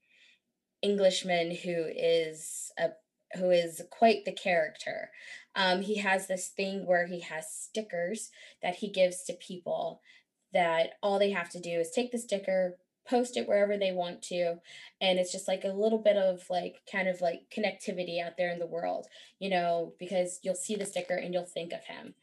[0.81, 2.89] Englishman who is a
[3.37, 5.09] who is quite the character.
[5.55, 8.29] Um, he has this thing where he has stickers
[8.61, 10.01] that he gives to people
[10.53, 14.21] that all they have to do is take the sticker, post it wherever they want
[14.21, 14.55] to
[14.99, 18.51] and it's just like a little bit of like kind of like connectivity out there
[18.51, 19.07] in the world
[19.39, 22.13] you know because you'll see the sticker and you'll think of him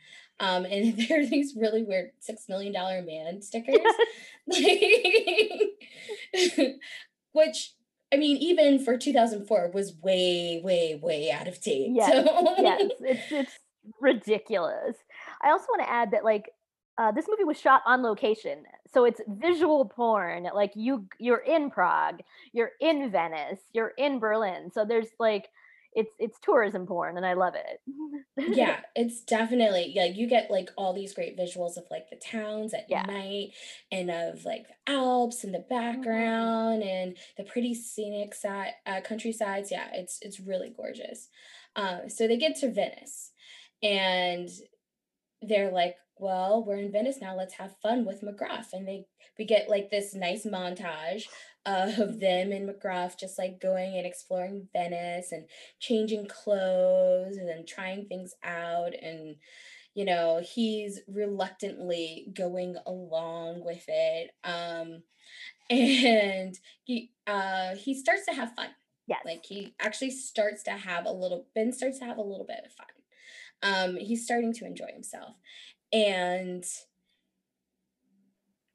[0.40, 3.76] um and there are these really weird six million dollar man stickers
[7.32, 7.72] which
[8.10, 11.90] I mean, even for 2004 was way, way, way out of date.
[11.92, 12.54] Yes, so.
[12.58, 13.58] yes, it's it's
[14.00, 14.96] ridiculous.
[15.42, 16.48] I also want to add that like
[16.98, 21.70] uh, this movie was shot on location so it's visual porn like you you're in
[21.70, 22.20] prague
[22.52, 25.48] you're in venice you're in berlin so there's like
[25.98, 27.80] it's it's tourism porn and i love it
[28.56, 32.72] yeah it's definitely like you get like all these great visuals of like the towns
[32.72, 33.02] at yeah.
[33.02, 33.50] night
[33.90, 35.74] and of like the alps in the mm-hmm.
[35.74, 36.88] background mm-hmm.
[36.88, 41.28] and the pretty scenic side uh, countrysides yeah it's it's really gorgeous
[41.74, 43.32] uh, so they get to venice
[43.82, 44.48] and
[45.42, 47.36] they're like well, we're in Venice now.
[47.36, 48.72] Let's have fun with McGruff.
[48.72, 49.06] And they
[49.38, 51.24] we get like this nice montage
[51.66, 55.46] of them and McGruff just like going and exploring Venice and
[55.78, 58.94] changing clothes and then trying things out.
[58.94, 59.36] And,
[59.94, 64.30] you know, he's reluctantly going along with it.
[64.44, 65.02] Um,
[65.70, 68.68] and he uh he starts to have fun.
[69.06, 69.20] Yes.
[69.24, 72.60] Like he actually starts to have a little Ben starts to have a little bit
[72.64, 72.86] of fun.
[73.60, 75.34] Um, he's starting to enjoy himself
[75.92, 76.64] and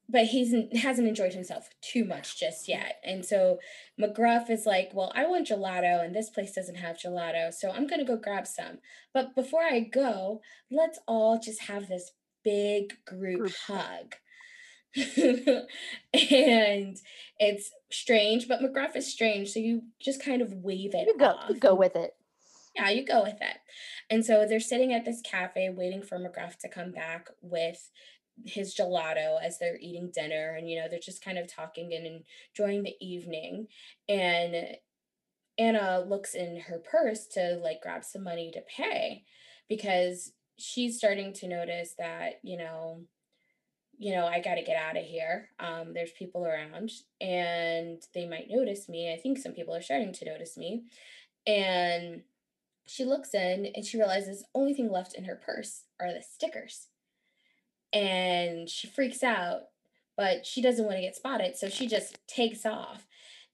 [0.09, 2.99] but he's hasn't enjoyed himself too much just yet.
[3.03, 3.59] And so
[3.99, 7.87] McGruff is like, "Well, I want gelato, and this place doesn't have gelato, so I'm
[7.87, 8.79] gonna go grab some.
[9.13, 12.11] But before I go, let's all just have this
[12.43, 13.55] big group, group.
[13.67, 14.15] hug."
[14.95, 15.67] and
[17.39, 21.07] it's strange, but McGruff is strange, so you just kind of wave it.
[21.07, 21.59] You go, off.
[21.59, 22.15] go with it.
[22.75, 23.57] Yeah, you go with it.
[24.09, 27.89] And so they're sitting at this cafe waiting for McGruff to come back with
[28.45, 30.55] his gelato as they're eating dinner.
[30.57, 32.23] And, you know, they're just kind of talking and
[32.55, 33.67] enjoying the evening.
[34.09, 34.77] And
[35.57, 39.23] Anna looks in her purse to like grab some money to pay
[39.69, 43.01] because she's starting to notice that, you know,
[43.97, 45.49] you know, I got to get out of here.
[45.59, 46.91] Um, there's people around
[47.21, 49.13] and they might notice me.
[49.13, 50.83] I think some people are starting to notice me.
[51.45, 52.23] And
[52.85, 56.23] she looks in and she realizes the only thing left in her purse are the
[56.23, 56.87] stickers.
[57.93, 59.61] And she freaks out,
[60.17, 63.05] but she doesn't want to get spotted, so she just takes off.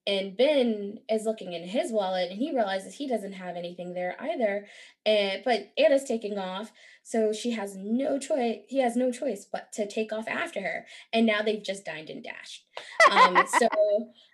[0.07, 4.15] And Ben is looking in his wallet and he realizes he doesn't have anything there
[4.19, 4.65] either.
[5.05, 6.71] And but Anna's taking off,
[7.03, 8.59] so she has no choice.
[8.67, 10.85] He has no choice but to take off after her.
[11.13, 12.65] And now they've just dined and dashed.
[13.11, 13.67] Um, so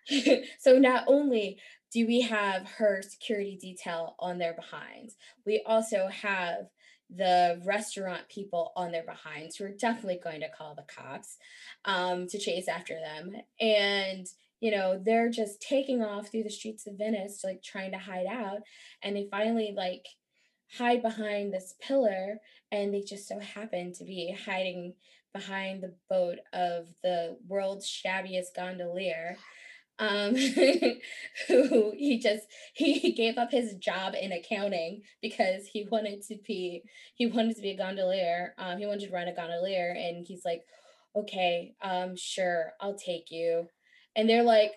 [0.60, 1.58] so not only
[1.96, 5.16] do we have her security detail on their behinds?
[5.46, 6.68] We also have,
[7.14, 11.38] the restaurant people on their behinds who are definitely going to call the cops
[11.86, 13.34] um, to chase after them.
[13.60, 14.28] And,
[14.60, 18.28] you know, they're just taking off through the streets of Venice, like trying to hide
[18.28, 18.60] out.
[19.04, 20.06] And they finally, like,
[20.78, 22.40] hide behind this pillar
[22.72, 24.94] and they just so happen to be hiding
[25.34, 29.38] behind the boat of the world's shabbiest gondolier
[30.00, 30.36] um
[31.48, 36.84] who he just he gave up his job in accounting because he wanted to be
[37.16, 40.44] he wanted to be a gondolier um he wanted to run a gondolier and he's
[40.44, 40.64] like
[41.16, 43.70] okay um sure i'll take you.
[44.18, 44.74] And they're like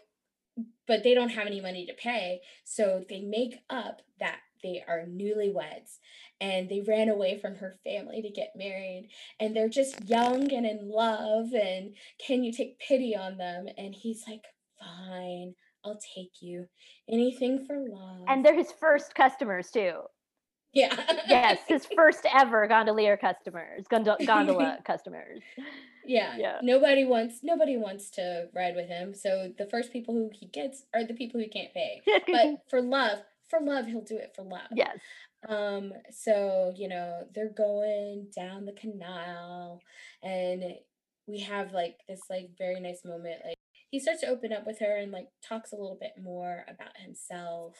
[0.86, 2.40] but they don't have any money to pay.
[2.64, 5.98] So they make up that they are newlyweds
[6.40, 10.66] and they ran away from her family to get married and they're just young and
[10.66, 13.66] in love and can you take pity on them?
[13.76, 14.44] And he's like
[14.78, 16.66] fine i'll take you
[17.10, 20.00] anything for love And they're his first customers too.
[20.72, 20.94] yeah
[21.28, 25.40] Yes, his first ever gondolier customers, gondol- gondola customers.
[26.04, 26.58] yeah yeah.
[26.62, 30.84] nobody wants nobody wants to ride with him so the first people who he gets
[30.94, 34.42] are the people who can't pay but for love for love he'll do it for
[34.42, 34.98] love yes.
[35.48, 39.80] Um, so you know, they're going down the canal
[40.20, 40.64] and
[41.28, 43.36] we have like this like very nice moment.
[43.46, 43.54] Like
[43.90, 46.96] he starts to open up with her and like talks a little bit more about
[46.96, 47.76] himself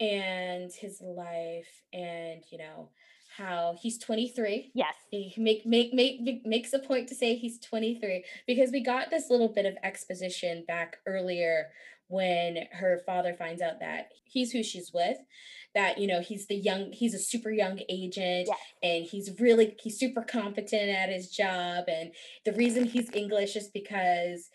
[0.00, 2.90] and his life and you know
[3.36, 4.94] how he's 23 Yes.
[5.10, 9.10] he make, make make make makes a point to say he's 23 because we got
[9.10, 11.66] this little bit of exposition back earlier
[12.08, 15.16] when her father finds out that he's who she's with
[15.74, 18.58] that you know he's the young he's a super young agent Yes.
[18.82, 22.12] and he's really he's super competent at his job and
[22.44, 24.50] the reason he's english is because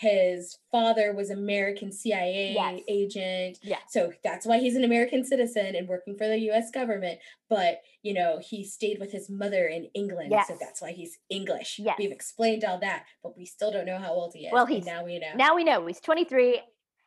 [0.00, 2.80] his father was american cia Yes.
[2.88, 3.76] agent Yeah.
[3.88, 7.18] so that's why he's an American citizen and working for the US government.
[7.50, 10.32] But, you know, he stayed with his mother in England.
[10.46, 11.78] So that's why he's English.
[11.80, 11.96] Yes.
[11.98, 14.52] We've explained all that, but we still don't know how old he is.
[14.52, 15.32] Well, he's- now we know.
[15.36, 16.60] Now we know he's 23,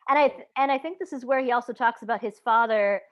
[0.08, 3.02] and I and I think this is where he also talks about his father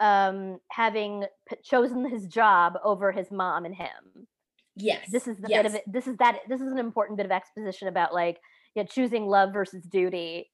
[0.00, 4.26] um having p- chosen his job over his mom and him.
[4.74, 5.08] yes.
[5.10, 5.58] This is the yes.
[5.62, 5.84] bit of it.
[5.86, 6.40] This is that.
[6.48, 8.40] This is an important bit of exposition about like
[8.74, 10.50] yeah, choosing love versus duty.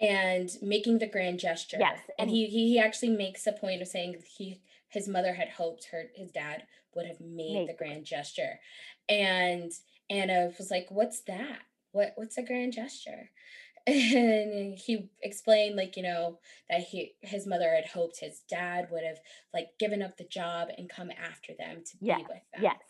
[0.00, 1.76] and making the grand gesture.
[1.80, 5.48] Yes, And he, he he actually makes a point of saying he his mother had
[5.50, 8.60] hoped her his dad would have made Made the grand gesture.
[9.08, 9.72] And
[10.10, 11.60] Anna was like, What's that?
[11.92, 13.30] What what's a grand gesture?
[13.86, 16.38] And he explained like, you know,
[16.70, 19.18] that he his mother had hoped his dad would have
[19.52, 22.62] like given up the job and come after them to Yeah, be with them.
[22.62, 22.80] Yes.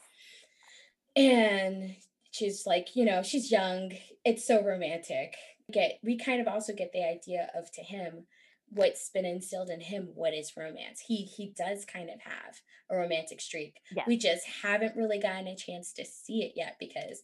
[1.17, 1.97] And
[2.35, 3.93] she's like, you know, she's young.
[4.25, 5.37] It's so romantic.
[5.73, 8.25] Get we kind of also get the idea of to him
[8.71, 11.01] what's been instilled in him what is romance.
[11.07, 13.77] He he does kind of have a romantic streak.
[13.95, 14.07] Yes.
[14.07, 17.23] We just haven't really gotten a chance to see it yet because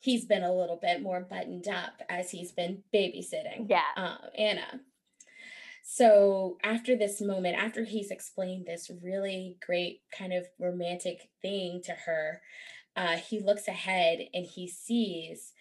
[0.00, 3.82] he's been a little bit more buttoned up as he's been babysitting Yeah.
[3.96, 4.80] um, Anna.
[5.84, 11.92] So after this moment, after he's explained this really great kind of romantic thing to
[11.92, 12.42] her,
[12.98, 15.52] uh, he looks ahead and he sees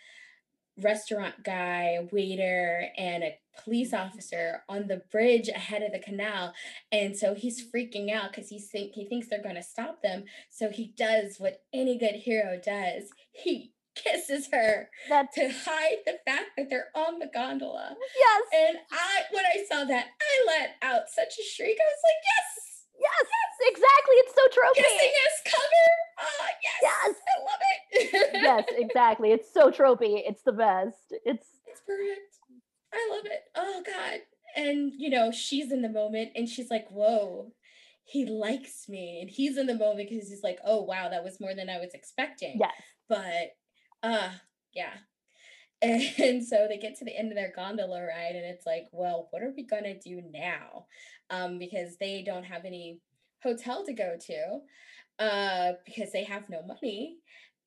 [0.81, 6.53] restaurant guy, waiter, and a police officer on the bridge ahead of the canal.
[6.91, 10.25] And so he's freaking out because he think he thinks they're gonna stop them.
[10.49, 13.09] So he does what any good hero does.
[13.31, 17.95] He kisses her That's to hide the fact that they're on the gondola.
[18.19, 18.41] yes.
[18.55, 21.77] And I, when I saw that, I let out such a shriek.
[21.79, 22.66] I was like, yes,
[22.99, 23.27] Yes.
[23.61, 24.15] Exactly.
[24.15, 24.75] It's so tropey.
[24.83, 25.87] kissing is cover.
[26.19, 27.15] Ah, yes, Yes.
[27.27, 28.29] I love it.
[28.33, 28.63] yes.
[28.77, 29.31] Exactly.
[29.31, 30.21] It's so tropey.
[30.27, 30.97] It's the best.
[31.25, 32.37] It's it's perfect.
[32.93, 33.43] I love it.
[33.55, 34.19] Oh God.
[34.55, 37.51] And you know, she's in the moment, and she's like, whoa.
[38.05, 41.41] He likes me, and he's in the moment because he's like, "Oh wow, that was
[41.41, 42.71] more than I was expecting." yes.
[43.09, 43.51] but
[44.01, 44.29] uh
[44.73, 44.93] yeah
[45.81, 49.27] and so they get to the end of their gondola ride and it's like well
[49.31, 50.85] what are we gonna do now?
[51.29, 52.99] Um because they don't have any
[53.43, 54.59] hotel to go to
[55.23, 57.17] uh because they have no money.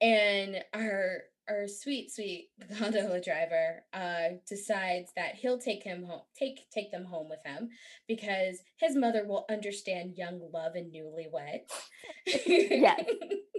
[0.00, 6.68] And our our sweet sweet gondola driver uh decides that he'll take him home take
[6.72, 7.68] take them home with him
[8.08, 11.70] because his mother will understand young love and newlyweds.
[12.26, 13.04] Yes.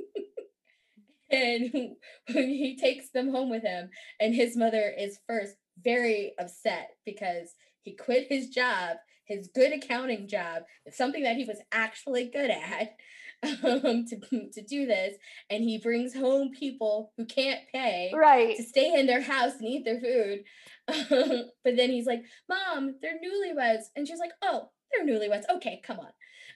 [1.32, 1.96] and
[2.28, 7.96] he takes them home with him and his mother is first very upset because he
[7.96, 12.96] quit his job his good accounting job something that he was actually good at
[13.64, 14.20] um, to,
[14.54, 15.16] to do this
[15.50, 18.56] and he brings home people who can't pay Right.
[18.58, 20.44] to stay in their house and eat their food
[21.64, 26.00] but then he's like mom they're newlyweds and she's like oh they're newlyweds okay come
[26.00, 26.12] on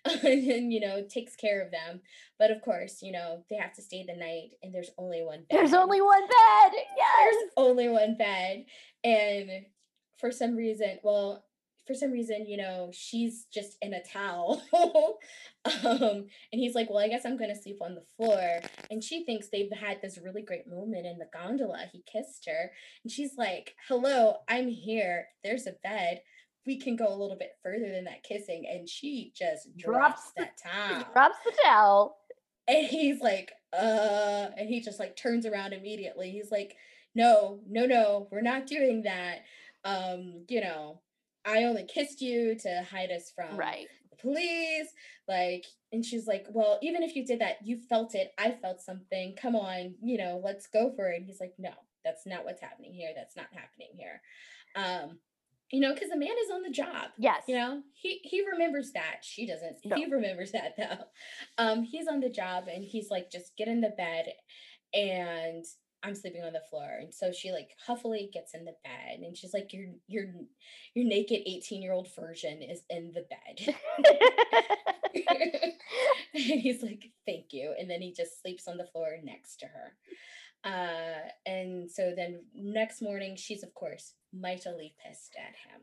[0.24, 2.02] and you know takes care of them.
[2.38, 5.46] But of course you know they have to stay the night and there's only one
[5.50, 5.58] bed.
[5.58, 6.72] There's only one bed.
[6.98, 7.34] Yes.
[7.34, 8.66] there's only one bed.
[9.04, 9.50] And
[10.20, 11.44] for some reason well
[11.88, 14.62] for some reason you know she's just in a towel.
[15.84, 18.60] Um and he's like well i guess i'm gonna sleep on the floor.
[18.92, 21.86] And she thinks they've had this really great moment in the gondola.
[21.92, 22.70] He kissed her.
[23.04, 25.26] And she's like hello i'm here.
[25.44, 26.22] There's a bed
[26.66, 30.32] we can go a little bit further than that kissing and she just drops, Drops
[30.32, 32.18] the- that towel Drops the towel.
[32.68, 36.32] and he's like, uh, and he just like turns around immediately.
[36.32, 36.76] He's like,
[37.14, 39.40] no, no, no, we're not doing that.
[39.84, 41.02] Um, you know,
[41.46, 43.88] I only kissed you to hide us from Right.
[44.10, 44.92] the police.
[45.28, 48.34] Like, and she's like, well, even if you did that, you felt it.
[48.38, 49.36] I felt something.
[49.40, 51.18] Come on, you know, let's go for it.
[51.18, 51.72] And he's like, no,
[52.04, 53.12] that's not what's happening here.
[53.16, 54.22] That's not happening here.
[54.76, 55.20] Um,
[55.76, 57.44] you know, because the man is on the job Yes.
[57.48, 57.82] you know?
[57.94, 59.18] He he remembers that.
[59.24, 59.78] She doesn't.
[59.84, 59.96] No.
[59.98, 61.04] he remembers that though.
[61.64, 64.26] Um he's on the job and he's like just get in the bed
[64.94, 65.66] and
[66.04, 66.90] i'm sleeping on the floor.
[67.02, 70.26] And so she like huffily gets in the bed and she's like your your
[70.94, 73.76] your naked 18 year old version is in the bed.
[76.36, 77.74] And he's like thank you.
[77.80, 79.94] And then he just sleeps on the floor next to her.
[80.64, 85.82] Uh and so then next morning she's of course mightily pissed at him.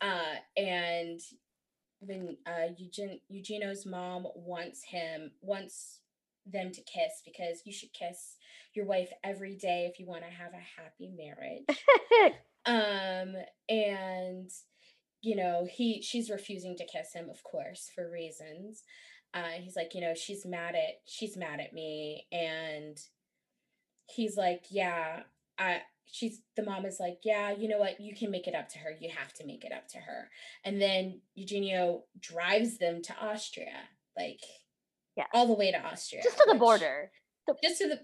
[0.00, 1.20] Uh and
[2.00, 6.00] when uh Eugen- Eugenio's mom wants him wants
[6.46, 8.36] them to kiss because you should kiss
[8.74, 12.34] your wife every day if you want to have a happy marriage.
[12.64, 13.34] Um
[13.68, 14.48] and
[15.20, 18.84] you know he she's refusing to kiss him of course for reasons.
[19.34, 22.26] Uh he's like you know she's mad at she's mad at me.
[22.30, 22.96] And
[24.08, 25.20] he's like yeah
[25.58, 25.80] i
[26.12, 28.78] she's the mom is like yeah you know what you can make it up to
[28.78, 30.28] her you have to make it up to her
[30.64, 33.72] and then eugenio drives them to austria
[34.16, 34.40] like
[35.16, 35.24] Yeah.
[35.34, 37.10] all the way to austria Just to the which- border.
[37.64, 37.98] just to the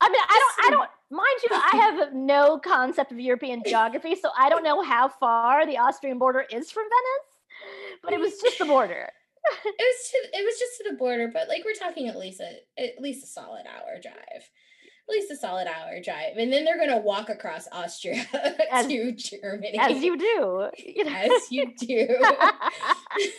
[0.00, 4.16] I mean, I don't, I don't, mind you, I have no concept of European geography,
[4.16, 8.38] so I don't know how far the Austrian border is from Venice, but it was
[8.42, 9.08] just the border.
[9.64, 12.40] it was to, it was just to the border, but like we're talking at least
[12.40, 14.50] a at least a solid hour drive.
[15.06, 16.36] At least a solid hour drive.
[16.38, 18.24] And then they're gonna walk across Austria
[18.70, 19.78] As- to Germany.
[19.78, 20.70] As you do.
[20.78, 21.12] You know?
[21.12, 22.06] as you do.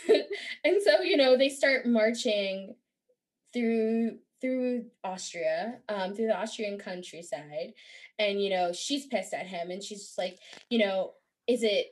[0.64, 2.74] and so, you know, they start marching
[3.52, 7.72] through through Austria, um, through the Austrian countryside.
[8.18, 10.38] And, you know, she's pissed at him and she's just like,
[10.68, 11.12] you know,
[11.46, 11.86] is it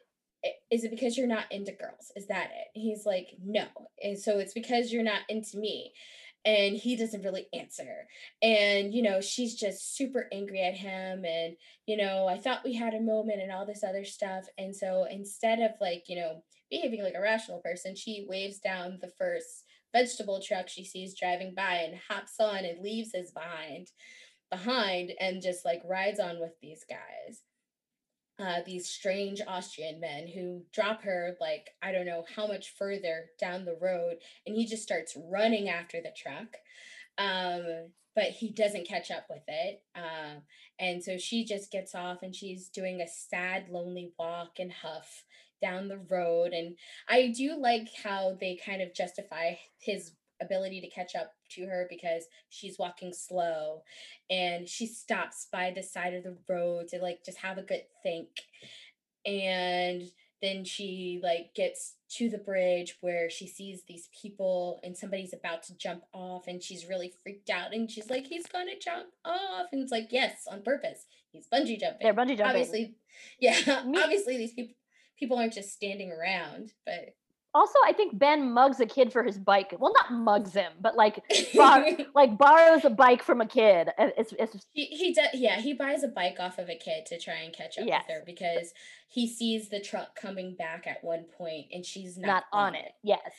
[0.70, 2.12] is it because you're not into girls?
[2.16, 2.78] Is that it?
[2.78, 3.66] He's like, no.
[4.02, 5.92] And so it's because you're not into me.
[6.44, 8.06] And he doesn't really answer.
[8.42, 11.24] And, you know, she's just super angry at him.
[11.24, 14.44] And, you know, I thought we had a moment and all this other stuff.
[14.58, 18.98] And so instead of like, you know, behaving like a rational person, she waves down
[19.00, 19.64] the first
[19.94, 23.88] vegetable truck she sees driving by and hops on and leaves his behind
[24.50, 27.42] behind and just like rides on with these guys
[28.38, 33.26] uh, these strange Austrian men who drop her like I don't know how much further
[33.38, 34.16] down the road,
[34.46, 36.56] and he just starts running after the truck.
[37.16, 39.82] Um, but he doesn't catch up with it.
[39.96, 40.42] Um,
[40.78, 45.24] and so she just gets off and she's doing a sad, lonely walk and huff
[45.60, 46.52] down the road.
[46.52, 46.76] And
[47.08, 51.86] I do like how they kind of justify his ability to catch up to her
[51.90, 53.82] because she's walking slow
[54.30, 57.82] and she stops by the side of the road to like just have a good
[58.02, 58.28] think.
[59.26, 60.02] And
[60.42, 65.62] then she like gets to the bridge where she sees these people and somebody's about
[65.64, 69.66] to jump off and she's really freaked out and she's like he's gonna jump off.
[69.72, 71.06] And it's like yes on purpose.
[71.32, 72.00] He's bungee jumping.
[72.02, 72.44] They're bungee jumping.
[72.46, 72.94] obviously
[73.40, 74.74] yeah Me- obviously these people
[75.18, 77.14] people aren't just standing around but
[77.54, 79.74] Also, I think Ben mugs a kid for his bike.
[79.78, 81.22] Well, not mugs him, but like
[81.54, 83.90] bar- like borrows a bike from a kid.
[83.96, 87.18] It's, it's He he does yeah, he buys a bike off of a kid to
[87.20, 88.04] try and catch up Yes.
[88.08, 88.72] with her because
[89.08, 92.92] he sees the truck coming back at one point and she's not, not on it.
[93.04, 93.30] Yes.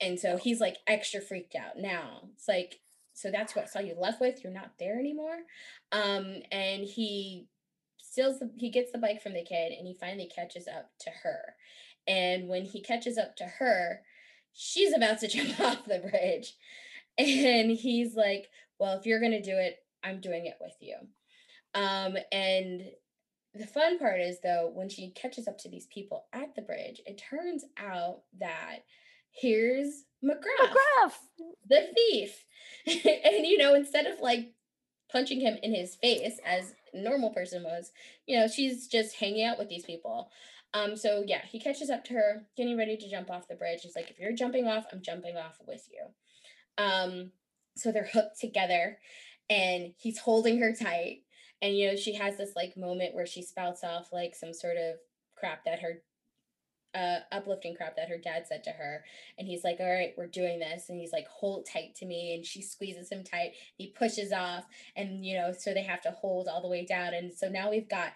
[0.00, 2.28] And so he's like extra freaked out now.
[2.36, 2.78] It's like
[3.14, 5.38] so that's what so you left with, you're not there anymore.
[5.90, 7.48] Um and he
[7.98, 11.10] steals the he gets the bike from the kid and he finally catches up to
[11.24, 11.56] her.
[12.06, 14.00] And when he catches up to her,
[14.52, 16.54] she's about to jump off the bridge.
[17.18, 18.48] And he's like,
[18.78, 20.96] Well, if you're gonna do it, I'm doing it with you.
[21.74, 22.82] Um, and
[23.54, 27.00] the fun part is though, when she catches up to these people at the bridge,
[27.06, 28.80] it turns out that
[29.30, 31.12] here's McGrath, McGrath.
[31.68, 32.44] the thief.
[32.86, 34.52] and you know, instead of like
[35.10, 37.92] punching him in his face as normal person was,
[38.26, 40.30] you know, she's just hanging out with these people.
[40.76, 43.80] Um, so yeah, he catches up to her, getting ready to jump off the bridge.
[43.82, 46.84] He's like, if you're jumping off, I'm jumping off with you.
[46.84, 47.30] Um,
[47.76, 48.98] so they're hooked together
[49.48, 51.22] and he's holding her tight.
[51.62, 54.76] And you know, she has this like moment where she spouts off like some sort
[54.76, 54.96] of
[55.34, 56.02] crap that her
[56.94, 59.02] uh, uplifting crap that her dad said to her.
[59.38, 60.88] And he's like, All right, we're doing this.
[60.88, 62.34] And he's like, Hold tight to me.
[62.34, 63.52] And she squeezes him tight.
[63.76, 64.64] He pushes off.
[64.94, 67.14] And, you know, so they have to hold all the way down.
[67.14, 68.12] And so now we've got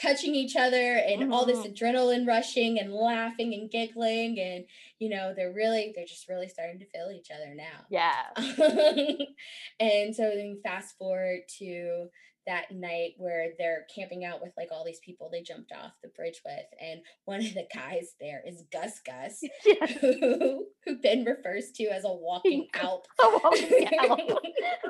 [0.00, 1.32] touching each other and mm-hmm.
[1.32, 1.72] all this mm-hmm.
[1.72, 4.64] adrenaline rushing and laughing and giggling and
[4.98, 8.26] you know they're really they're just really starting to feel each other now yeah
[9.80, 12.08] and so then fast forward to
[12.46, 16.08] that night where they're camping out with like all these people they jumped off the
[16.10, 19.90] bridge with and one of the guys there is gus gus yes.
[20.00, 24.40] who, who ben refers to as a walking walking alp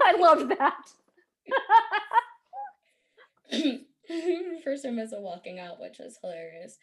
[0.02, 0.90] i love that
[4.08, 6.78] refers to him as a walking out, which is hilarious.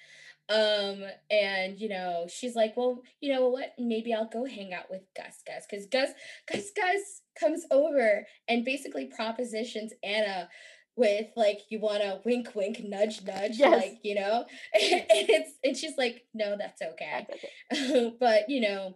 [0.50, 3.74] Um, and you know, she's like, Well, you know what?
[3.80, 5.66] Maybe I'll go hang out with Gus Gus.
[5.70, 6.10] Cause Gus
[6.52, 10.50] Gus Gus comes over and basically propositions Anna
[10.96, 13.72] with like you want to wink wink nudge nudge yes.
[13.72, 17.26] like you know and it's and she's like no that's okay,
[17.72, 18.16] that's okay.
[18.20, 18.96] but you know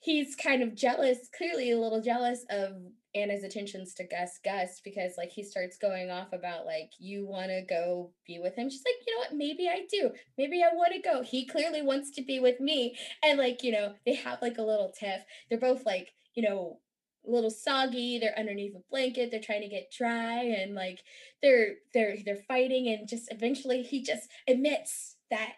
[0.00, 2.72] he's kind of jealous clearly a little jealous of
[3.14, 7.48] Anna's attentions to Gus Gus because like he starts going off about like you want
[7.48, 8.70] to go be with him.
[8.70, 9.34] She's like, "You know what?
[9.34, 10.12] Maybe I do.
[10.38, 11.22] Maybe I want to go.
[11.22, 14.62] He clearly wants to be with me." And like, you know, they have like a
[14.62, 15.22] little tiff.
[15.48, 16.78] They're both like, you know,
[17.26, 21.00] a little soggy they're underneath a blanket they're trying to get dry and like
[21.42, 25.52] they're they're they're fighting and just eventually he just admits that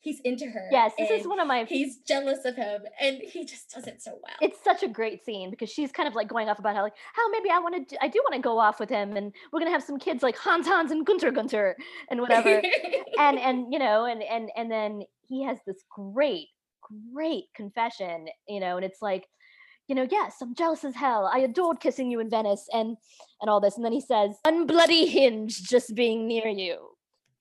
[0.00, 0.68] he's into her.
[0.70, 1.64] Yes, this is one of my.
[1.64, 4.36] He's jealous of him, and he just does it so well.
[4.40, 6.94] It's such a great scene because she's kind of like going off about how like
[7.14, 9.60] how maybe I want to I do want to go off with him, and we're
[9.60, 11.76] gonna have some kids like Hans Hans and Gunter Gunter
[12.10, 12.62] and whatever,
[13.18, 16.48] and and you know and and and then he has this great
[17.12, 19.26] great confession, you know, and it's like.
[19.88, 21.30] You know, yes, I'm jealous as hell.
[21.32, 22.96] I adored kissing you in Venice and
[23.40, 23.76] and all this.
[23.76, 26.95] And then he says, "Unbloody hinge just being near you."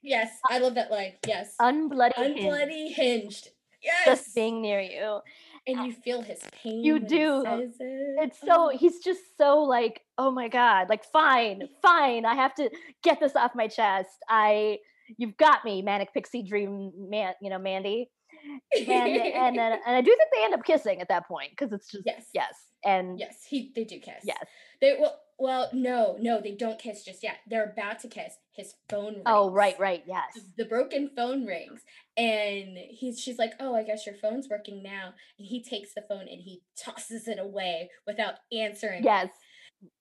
[0.05, 1.13] Yes, uh, I love that line.
[1.27, 1.55] Yes.
[1.59, 2.95] Unbloody Unbloody hinged.
[2.95, 3.49] hinged.
[3.81, 4.05] Yes.
[4.05, 5.19] Just being near you.
[5.67, 6.83] And uh, you feel his pain.
[6.83, 7.43] You do.
[7.45, 7.71] It.
[7.79, 8.77] It's so oh.
[8.77, 12.25] he's just so like, oh my God, like fine, fine.
[12.25, 12.69] I have to
[13.03, 14.17] get this off my chest.
[14.29, 14.79] I
[15.17, 18.09] you've got me, manic pixie dream man, you know, Mandy.
[18.77, 21.73] And and then and I do think they end up kissing at that point because
[21.73, 22.53] it's just yes, yes.
[22.83, 24.23] And yes, he they do kiss.
[24.23, 24.43] Yes.
[24.81, 27.37] They well well, no, no, they don't kiss just yet.
[27.47, 28.35] They're about to kiss.
[28.51, 29.23] His phone rings.
[29.25, 30.39] Oh, right, right, yes.
[30.57, 31.81] The broken phone rings.
[32.15, 35.13] And he's she's like, Oh, I guess your phone's working now.
[35.37, 39.03] And he takes the phone and he tosses it away without answering.
[39.03, 39.29] Yes.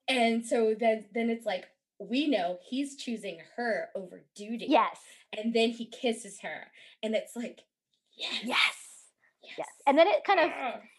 [0.07, 1.65] And so then then it's like,
[1.99, 4.67] we know he's choosing her over duty.
[4.69, 4.99] Yes.
[5.37, 6.69] And then he kisses her.
[7.03, 7.63] And it's like,
[8.17, 8.41] yes.
[8.45, 8.77] Yes.
[9.43, 9.55] Yes.
[9.59, 9.69] yes.
[9.87, 10.51] And then it kind of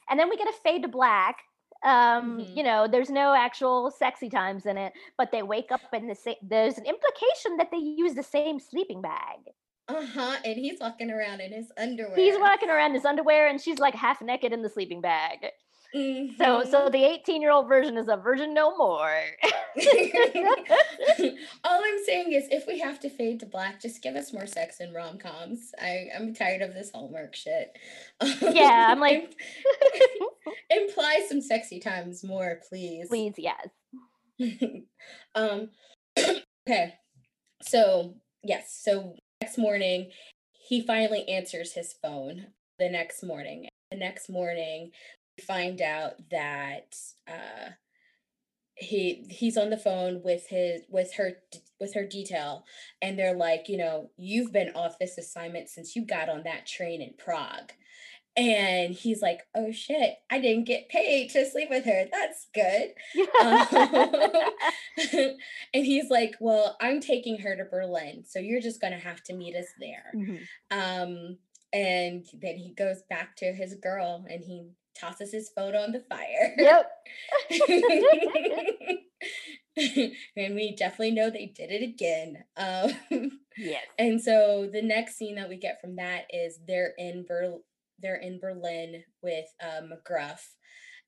[0.09, 1.37] and then we get a fade to black
[1.83, 2.57] um mm-hmm.
[2.57, 6.15] you know there's no actual sexy times in it but they wake up in the
[6.15, 9.39] same there's an implication that they use the same sleeping bag.
[9.87, 12.15] Uh-huh and he's walking around in his underwear.
[12.15, 15.45] he's walking around in his underwear and she's like half naked in the sleeping bag
[15.95, 16.35] Mm-hmm.
[16.37, 19.21] So so the 18 year old version is a virgin no more.
[21.63, 24.45] All I'm saying is if we have to fade to black, just give us more
[24.45, 25.71] sex in rom coms.
[25.79, 27.77] I I'm tired of this Hallmark shit.
[28.41, 29.35] Yeah, I'm like
[30.69, 33.07] imply some sexy times more, please.
[33.07, 33.69] Please, yes.
[35.33, 35.69] um
[36.67, 36.95] okay.
[37.61, 40.11] So yes, so next morning
[40.51, 42.47] he finally answers his phone
[42.79, 43.67] the next morning.
[43.91, 44.91] The next morning,
[45.41, 46.95] find out that
[47.27, 47.71] uh,
[48.75, 51.33] he he's on the phone with his with her
[51.79, 52.65] with her detail
[53.01, 56.65] and they're like you know you've been off this assignment since you got on that
[56.65, 57.71] train in prague.
[58.37, 62.05] And he's like oh shit i didn't get paid to sleep with her.
[62.11, 62.93] That's good.
[63.41, 63.67] Um,
[65.73, 69.33] and he's like well i'm taking her to berlin so you're just gonna have to
[69.33, 70.11] meet us there.
[70.15, 70.77] Mm-hmm.
[70.77, 71.37] um,
[71.73, 74.69] and then he goes back to his girl and he
[74.99, 76.55] tosses his phone on the fire.
[76.57, 76.91] Yep.
[80.37, 82.43] and we definitely know they did it again.
[82.57, 83.85] Um, yes.
[83.97, 87.61] And so the next scene that we get from that is they're in Ber-
[87.99, 90.41] they're in Berlin with uh, McGruff,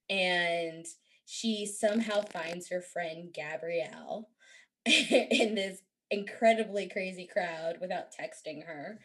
[0.10, 0.86] and
[1.26, 4.30] she somehow finds her friend Gabrielle
[4.86, 5.80] in this
[6.10, 9.00] incredibly crazy crowd without texting her.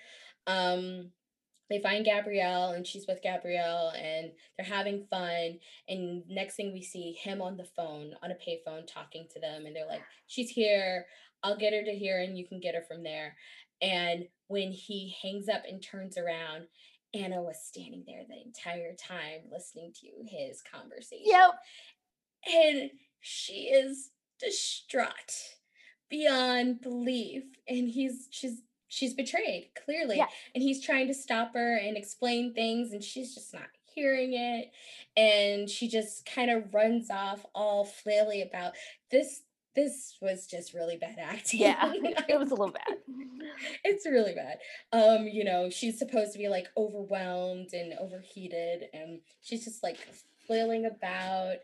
[0.47, 1.11] Um,
[1.71, 5.59] they find Gabrielle and she's with Gabrielle and they're having fun.
[5.89, 9.67] And next thing we see him on the phone, on a payphone, talking to them.
[9.67, 11.07] And they're like, she's here.
[11.43, 13.37] I'll get her to here and you can get her from there.
[13.81, 16.67] And when he hangs up and turns around,
[17.15, 21.27] Anna was standing there the entire time listening to his conversation.
[21.27, 21.51] Yep.
[22.55, 22.91] And
[23.21, 24.11] she is
[24.41, 25.57] distraught
[26.09, 27.45] beyond belief.
[27.69, 28.63] And he's she's
[28.93, 30.19] she's betrayed, clearly.
[30.19, 30.27] Yeah.
[30.55, 34.71] And he's trying to stop her and explain things, and she's just not hearing it.
[35.17, 38.75] And she just kind of runs off all flaily about
[39.11, 39.43] this.
[39.75, 41.61] This was just really bad acting.
[41.61, 41.93] Yeah,
[42.29, 42.99] it was a little bad.
[43.83, 44.59] it's really bad.
[44.93, 49.97] Um, you know, she's supposed to be like overwhelmed and overheated, and she's just like
[50.47, 51.57] flailing about.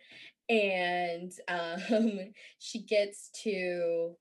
[0.48, 4.16] And um, she gets to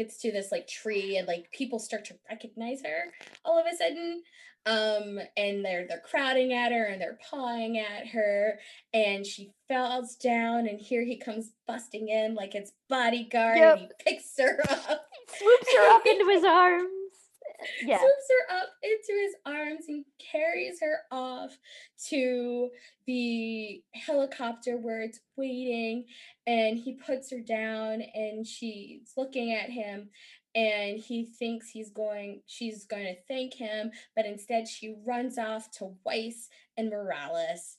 [0.00, 3.12] gets to this like tree and like people start to recognize her
[3.44, 4.22] all of a sudden
[4.66, 8.58] um and they're they're crowding at her and they're pawing at her
[8.92, 13.78] and she falls down and here he comes busting in like it's bodyguard Yep.
[13.78, 15.06] and he picks her up
[15.38, 16.88] Swoops her up into his arms.
[17.82, 17.98] Yeah.
[17.98, 21.56] swoops her up into his arms and carries her off
[22.08, 22.70] to
[23.06, 26.04] the helicopter where it's waiting
[26.46, 30.10] and he puts her down and she's looking at him
[30.54, 35.70] and he thinks he's going she's going to thank him but instead she runs off
[35.70, 37.76] to Weiss and Morales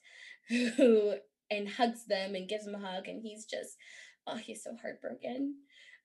[0.49, 1.13] who
[1.49, 3.75] and hugs them and gives them a hug and he's just
[4.27, 5.55] oh he's so heartbroken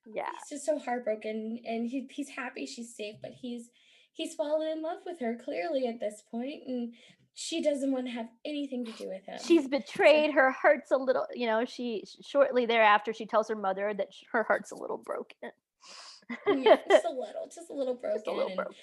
[0.06, 0.28] Yeah.
[0.48, 3.70] he's just so heartbroken and he, he's happy she's safe but he's
[4.12, 6.94] he's fallen in love with her clearly at this point and
[7.34, 10.32] she doesn't want to have anything to do with him She's betrayed.
[10.32, 14.22] Her heart's a little, you know, she shortly thereafter she tells her mother that sh-
[14.32, 15.50] her heart's a little broken.
[16.46, 18.74] Yeah, just a little just a little broken Just a little broken.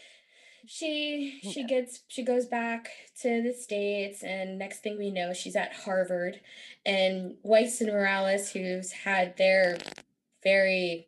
[0.68, 1.68] she she Yeah.
[1.68, 2.90] gets she goes back
[3.22, 6.40] to the states and next thing we know she's at harvard
[6.86, 9.78] and weiss and morales who's had their
[10.44, 11.08] very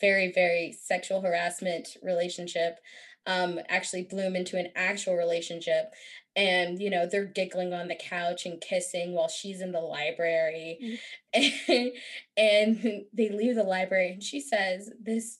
[0.00, 2.78] very very sexual harassment relationship
[3.26, 5.92] um actually bloom into an actual relationship
[6.36, 11.00] and you know they're giggling on the couch and kissing while she's in the library
[11.32, 11.52] and,
[12.36, 15.38] and they leave the library and she says this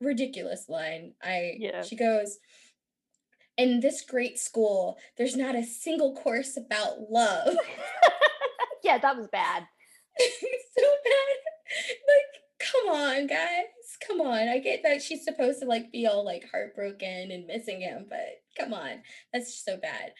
[0.00, 1.82] ridiculous line i Yeah.
[1.82, 2.38] she goes
[3.58, 7.54] in this great school there's not a single course about love
[8.82, 9.64] yeah, that was bad.
[10.18, 11.36] so bad.
[12.08, 13.64] Like, come on, guys.
[14.06, 14.48] Come on.
[14.48, 18.42] I get that she's supposed to like be all like heartbroken and missing him, but
[18.58, 19.02] come on.
[19.32, 20.12] That's just so bad.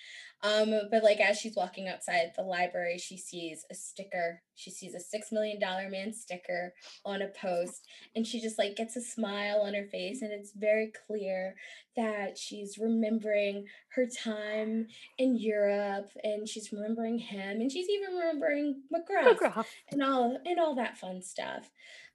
[0.42, 4.40] Um, but like as she's walking outside the library, she sees a sticker.
[4.54, 6.72] She sees a six million dollar man sticker
[7.04, 7.86] on a post,
[8.16, 11.56] and she just like gets a smile on her face, and it's very clear
[11.94, 14.86] that she's remembering her time
[15.18, 19.66] in Europe, and she's remembering him, and she's even remembering McGrath McGrath.
[19.92, 21.70] and all and all that fun stuff.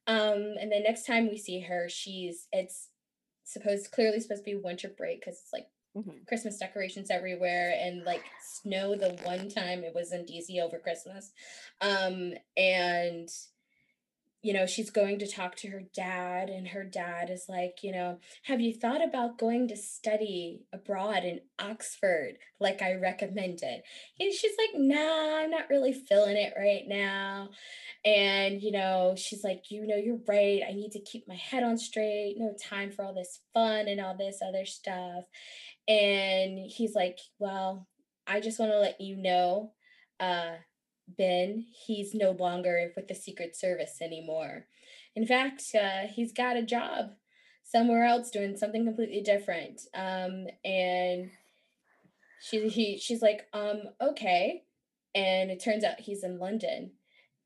[0.08, 2.89] Um, and the next time we see her, she's it's
[3.43, 6.28] supposed clearly supposed to be winter break because it's like Mhm.
[6.28, 11.32] Christmas decorations everywhere and like snow the one time it was in DC over Christmas.
[11.82, 13.30] Um, and
[14.45, 17.91] you know, she's going to talk to her dad, and her dad is like, you
[17.91, 23.81] know, have you thought about going to study abroad in Oxford like I recommended?
[24.19, 27.49] And she's like, nah, I'm not really feeling it right now.
[28.05, 30.61] And, you know, she's like, you know, you're right.
[30.69, 32.35] I need to keep my head on straight.
[32.37, 35.23] No time for all this fun and all this other stuff.
[35.87, 37.87] And he's like, well,
[38.27, 39.71] I just want to let you know,
[40.19, 40.57] uh,
[41.08, 44.66] Ben, he's no longer with the Secret Service anymore.
[45.16, 47.12] In fact, uh, he's got a job
[47.64, 49.82] somewhere else doing something completely different.
[49.93, 51.32] Um, and
[52.41, 54.64] she he she's like, um, okay.
[55.14, 56.91] And it turns out he's in London.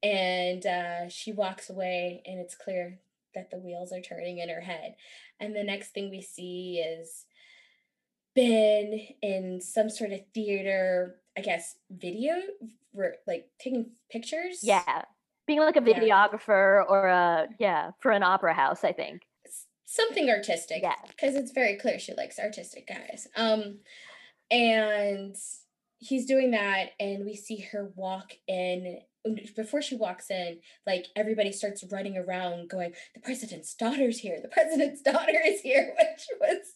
[0.02, 3.00] And uh, she walks away, and it's clear
[3.36, 4.96] that the wheels are turning in her head.
[5.40, 7.26] And the next thing we see is
[8.36, 12.34] Ben in some sort of theater, I guess, video,
[12.94, 14.60] for like taking pictures.
[14.62, 15.04] Yeah.
[15.48, 15.94] Being like a Yeah.
[16.00, 19.22] videographer or a yeah, for an opera house, I think.
[19.86, 20.82] something artistic.
[20.84, 20.96] Yeah.
[21.08, 23.28] Because it's very clear she likes artistic guys.
[23.36, 23.80] Um,
[24.52, 25.36] and
[25.98, 29.00] he's doing that, and we see her walk in.
[29.56, 34.40] Before she walks in, like everybody starts running around, going, "The president's daughter's here!
[34.42, 36.76] The president's daughter is here!" Which was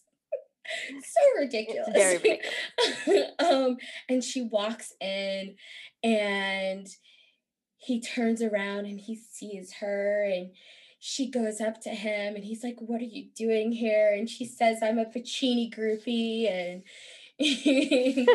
[1.02, 1.90] so ridiculous.
[1.92, 2.16] very
[3.06, 3.30] ridiculous.
[3.38, 3.76] um,
[4.08, 5.56] and she walks in,
[6.02, 6.86] and
[7.76, 10.50] he turns around and he sees her, and
[10.98, 14.46] she goes up to him, and he's like, "What are you doing here?" And she
[14.46, 16.82] says, "I'm a Puccini groupie," and
[17.38, 18.26] they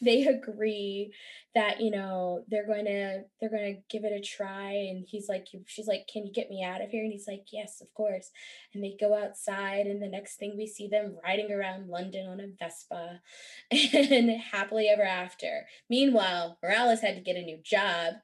[0.00, 1.12] they agree
[1.54, 5.28] that you know they're going to they're going to give it a try and he's
[5.28, 7.92] like she's like can you get me out of here and he's like yes of
[7.94, 8.30] course
[8.74, 12.40] and they go outside and the next thing we see them riding around london on
[12.40, 13.20] a vespa
[13.70, 18.14] and happily ever after meanwhile morales had to get a new job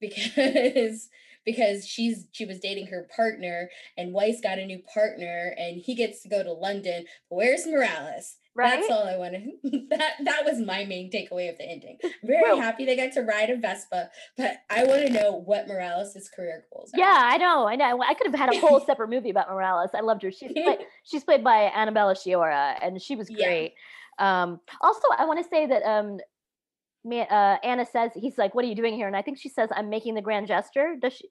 [0.00, 1.08] because
[1.44, 5.94] because she's she was dating her partner and Weiss got a new partner and he
[5.94, 7.04] gets to go to London.
[7.28, 8.36] Where's Morales?
[8.56, 8.80] Right?
[8.80, 9.50] That's all I wanted.
[9.90, 11.98] that that was my main takeaway of the ending.
[12.22, 15.66] Very well, happy they got to ride a Vespa, but I want to know what
[15.66, 16.98] Morales' career goals are.
[16.98, 17.66] Yeah, I know.
[17.66, 18.00] I know.
[18.00, 19.90] I could have had a whole separate movie about Morales.
[19.92, 20.30] I loved her.
[20.30, 23.72] She's played, she's played by Annabella Sciorra, and she was great.
[24.20, 24.42] Yeah.
[24.42, 26.20] Um, also, I want to say that um,
[27.12, 29.68] uh, Anna says he's like, "What are you doing here?" And I think she says,
[29.74, 31.28] "I'm making the grand gesture." Does she?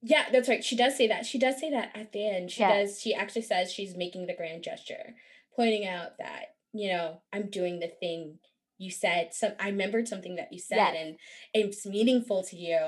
[0.00, 0.64] Yeah, that's right.
[0.64, 1.26] She does say that.
[1.26, 2.50] She does say that at the end.
[2.50, 2.80] She yeah.
[2.80, 3.00] does.
[3.00, 5.14] She actually says she's making the grand gesture,
[5.54, 8.38] pointing out that you know I'm doing the thing
[8.78, 9.30] you said.
[9.32, 10.96] Some I remembered something that you said, yes.
[10.98, 11.16] and
[11.54, 12.78] it's meaningful to you.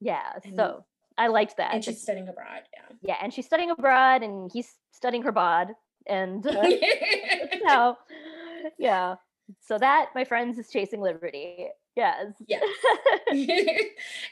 [0.00, 0.32] Yeah.
[0.44, 0.84] And, so
[1.18, 1.74] I liked that.
[1.74, 2.62] And she's studying abroad.
[2.72, 2.96] Yeah.
[3.02, 5.72] Yeah, and she's studying abroad, and he's studying her bod,
[6.06, 6.62] and uh,
[7.68, 7.96] so
[8.78, 9.16] yeah
[9.58, 11.66] so that, my friends, is chasing liberty.
[11.96, 12.32] Yes.
[12.46, 12.62] Yes.
[13.28, 13.38] and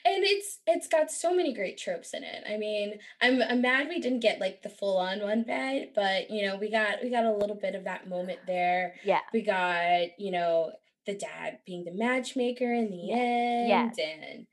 [0.05, 2.45] it's it's got so many great tropes in it.
[2.49, 6.31] I mean, I'm I'm mad we didn't get like the full on one bed, but
[6.31, 8.95] you know, we got we got a little bit of that moment there.
[9.05, 9.21] Yeah.
[9.33, 10.73] We got, you know,
[11.07, 13.17] the dad being the matchmaker in the yeah.
[13.17, 14.05] end yeah.
[14.05, 14.47] and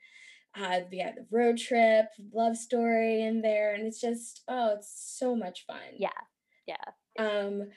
[0.57, 4.89] uh, we got the road trip love story in there and it's just oh it's
[5.17, 6.07] so much fun yeah
[6.65, 6.75] yeah
[7.19, 7.67] um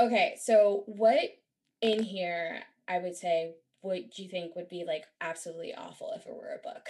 [0.00, 1.30] okay so what
[1.80, 6.26] in here, I would say, what do you think would be like absolutely awful if
[6.26, 6.88] it were a book?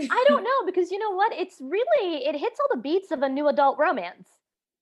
[0.10, 1.32] I don't know because you know what?
[1.32, 4.28] It's really it hits all the beats of a new adult romance,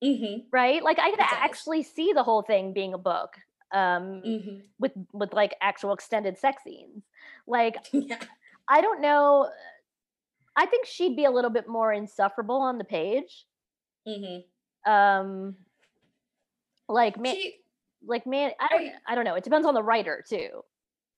[0.02, 0.46] mm-hmm.
[0.50, 0.82] right?
[0.82, 3.36] Like I could actually see the whole thing being a book
[3.72, 4.56] um, mm-hmm.
[4.78, 7.04] with with like actual extended sex scenes.
[7.46, 8.18] Like yeah.
[8.68, 9.48] I don't know.
[10.56, 13.46] I think she'd be a little bit more insufferable on the page.
[14.06, 14.90] Mm-hmm.
[14.90, 15.56] Um,
[16.88, 17.56] like man, she,
[18.08, 20.62] like man I don't, I, I don't know it depends on the writer too.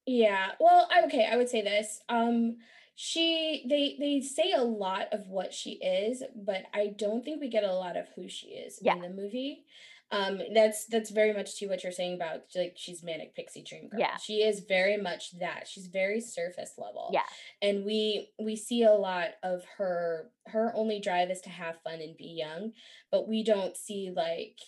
[0.07, 2.57] Yeah well okay i would say this um
[2.97, 7.49] she they they say a lot of what she is but i don't think we
[7.49, 8.95] get a lot of who she is yeah.
[8.95, 9.65] in the movie
[10.13, 13.89] um that's that's very much to what you're saying about like she's manic pixie dream
[13.89, 14.01] girl.
[14.01, 14.17] Yeah.
[14.17, 17.23] She is very much that she's very surface level yeah.
[17.63, 22.01] and we we see a lot of her her only drive is to have fun
[22.01, 22.73] and be young
[23.13, 24.59] but we don't see like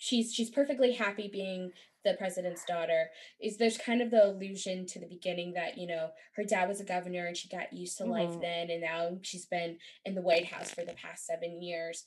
[0.00, 1.70] she's she's perfectly happy being
[2.04, 6.08] the president's daughter is there's kind of the illusion to the beginning that you know
[6.34, 8.12] her dad was a governor and she got used to mm-hmm.
[8.12, 9.76] life then and now she's been
[10.06, 12.04] in the white house for the past seven years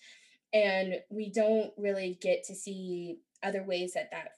[0.52, 4.32] and we don't really get to see other ways that that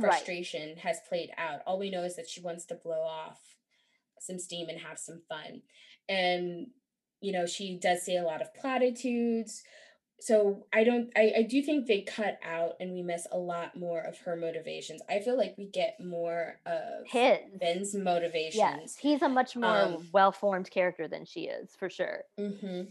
[0.00, 0.78] frustration right.
[0.78, 3.38] has played out all we know is that she wants to blow off
[4.18, 5.62] some steam and have some fun
[6.08, 6.66] and
[7.20, 9.62] you know she does say a lot of platitudes
[10.18, 13.76] so I don't I, I do think they cut out and we miss a lot
[13.78, 15.02] more of her motivations.
[15.08, 18.56] I feel like we get more of his Ben's motivations.
[18.56, 22.24] Yes, he's a much more um, well-formed character than she is, for sure.
[22.40, 22.82] Mm-hmm.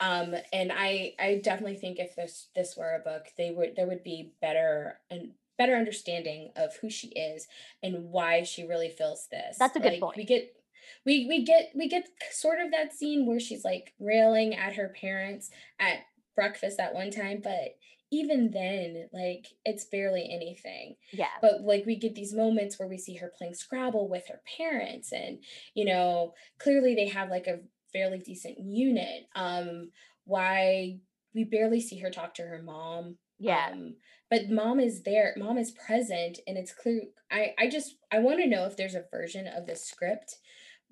[0.00, 3.86] Um, and I I definitely think if this this were a book, they would there
[3.86, 7.46] would be better and better understanding of who she is
[7.82, 9.56] and why she really feels this.
[9.58, 10.16] That's a good like, point.
[10.16, 10.56] We get
[11.04, 14.88] we we get we get sort of that scene where she's like railing at her
[14.88, 15.98] parents at
[16.34, 17.76] breakfast at one time, but
[18.10, 20.96] even then, like it's barely anything.
[21.12, 21.28] Yeah.
[21.40, 25.12] But like we get these moments where we see her playing Scrabble with her parents,
[25.12, 25.38] and
[25.74, 27.60] you know, clearly they have like a
[27.92, 29.24] fairly decent unit.
[29.34, 29.90] Um,
[30.24, 30.98] why
[31.34, 33.16] we barely see her talk to her mom.
[33.38, 33.70] Yeah.
[33.72, 33.96] Um,
[34.30, 37.02] but mom is there, mom is present, and it's clear.
[37.30, 40.36] I I just I want to know if there's a version of the script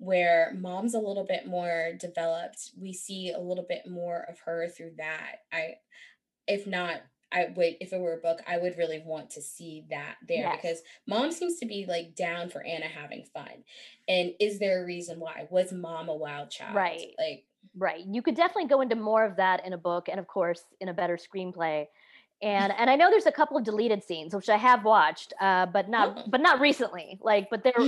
[0.01, 4.67] where mom's a little bit more developed we see a little bit more of her
[4.67, 5.37] through that.
[5.53, 5.75] I
[6.47, 9.85] if not i would if it were a book i would really want to see
[9.89, 10.57] that there yes.
[10.59, 13.63] because mom seems to be like down for anna having fun.
[14.07, 15.47] And is there a reason why?
[15.49, 16.75] Was mom a wild child?
[16.75, 17.11] Right.
[17.17, 17.45] Like
[17.77, 18.03] right.
[18.05, 20.89] You could definitely go into more of that in a book and of course in
[20.89, 21.85] a better screenplay
[22.41, 25.67] and and I know there's a couple of deleted scenes which I have watched, uh,
[25.67, 26.23] but not oh.
[26.27, 27.19] but not recently.
[27.21, 27.85] Like, but there, uh,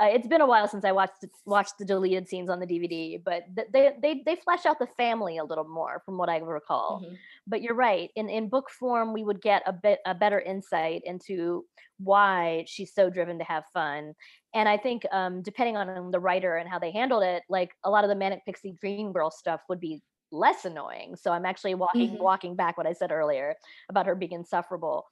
[0.00, 3.22] it's been a while since I watched watched the deleted scenes on the DVD.
[3.24, 7.02] But they they they flesh out the family a little more, from what I recall.
[7.04, 7.14] Mm-hmm.
[7.46, 8.10] But you're right.
[8.16, 11.64] In in book form, we would get a bit a better insight into
[11.98, 14.14] why she's so driven to have fun.
[14.54, 17.90] And I think um, depending on the writer and how they handled it, like a
[17.90, 20.02] lot of the manic pixie dream girl stuff would be
[20.32, 21.16] less annoying.
[21.16, 22.22] So I'm actually walking mm-hmm.
[22.22, 23.56] walking back what I said earlier
[23.88, 25.06] about her being insufferable.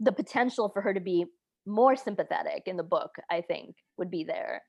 [0.00, 1.24] the potential for her to be
[1.66, 4.62] more sympathetic in the book i think would be there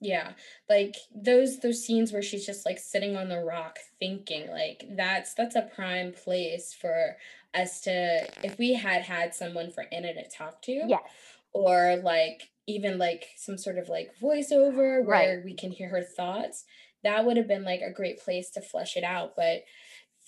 [0.00, 0.32] yeah
[0.68, 5.34] like those those scenes where she's just like sitting on the rock thinking like that's
[5.34, 7.16] that's a prime place for
[7.54, 11.00] us to if we had had someone for anna to talk to yes
[11.52, 15.44] or like even like some sort of like voiceover where Right.
[15.44, 16.64] we can hear her thoughts
[17.02, 19.62] that would have been like a great place to flesh it out but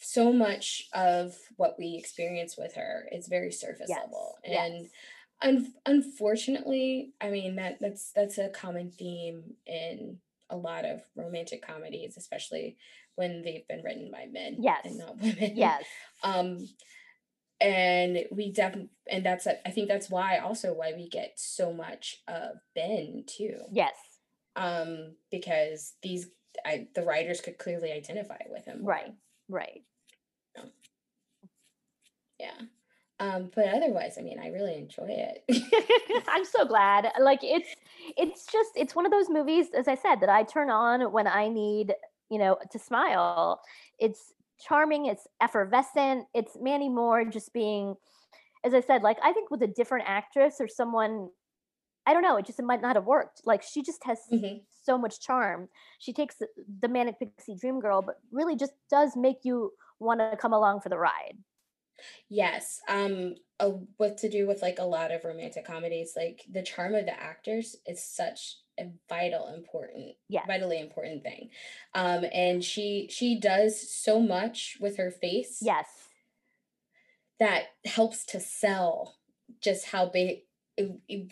[0.00, 4.00] so much of what we experience with her is very surface yes.
[4.04, 4.70] level yes.
[4.70, 4.88] and
[5.42, 10.18] un- unfortunately i mean that that's that's a common theme in
[10.50, 12.76] a lot of romantic comedies especially
[13.16, 14.80] when they've been written by men yes.
[14.84, 15.52] and not women.
[15.54, 15.84] Yes.
[16.22, 16.68] Um
[17.60, 21.72] and we definitely and that's a- i think that's why also why we get so
[21.72, 23.58] much of ben too.
[23.70, 23.94] Yes.
[24.56, 26.28] Um because these
[26.64, 29.14] I, the writers could clearly identify with him right
[29.48, 29.82] right
[32.38, 32.60] yeah
[33.20, 35.44] um but otherwise i mean i really enjoy it
[36.28, 37.08] I'm so glad.
[37.20, 37.74] Like it's
[38.16, 41.26] it's just it's one of those movies, as I said, that I turn on when
[41.26, 41.94] I need,
[42.30, 43.60] you know, to smile.
[43.98, 47.94] It's charming, it's effervescent, it's Mandy Moore just being,
[48.64, 51.30] as I said, like I think with a different actress or someone,
[52.06, 53.42] I don't know, it just it might not have worked.
[53.44, 54.62] Like she just has Mhm.
[54.84, 55.68] So much charm.
[55.98, 60.36] She takes the- manic pixie dream girl, but really just does make you want to
[60.36, 61.38] come along for the ride.
[62.28, 62.80] Yes.
[62.88, 66.94] Um, uh, what to do with like a lot of romantic comedies, like the charm
[66.94, 70.46] of the actors is such a vital, important, Yes.
[70.46, 71.50] vitally important thing.
[71.94, 75.86] Um, and she she does so much with her face Yes.
[77.38, 79.18] that helps to sell
[79.60, 80.40] just how big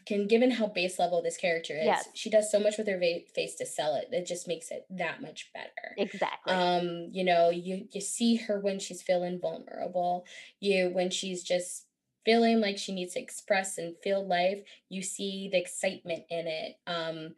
[0.07, 1.85] can given how base level this character is.
[1.87, 2.09] Yes.
[2.15, 4.09] She does so much with her va- face to sell it.
[4.13, 6.53] It just makes it that much better Exactly.
[6.53, 10.25] um you know you you see her when she's feeling vulnerable
[10.61, 11.87] you when she's just
[12.25, 16.77] feeling like she needs to express and feel life you see the excitement in it
[16.87, 17.35] um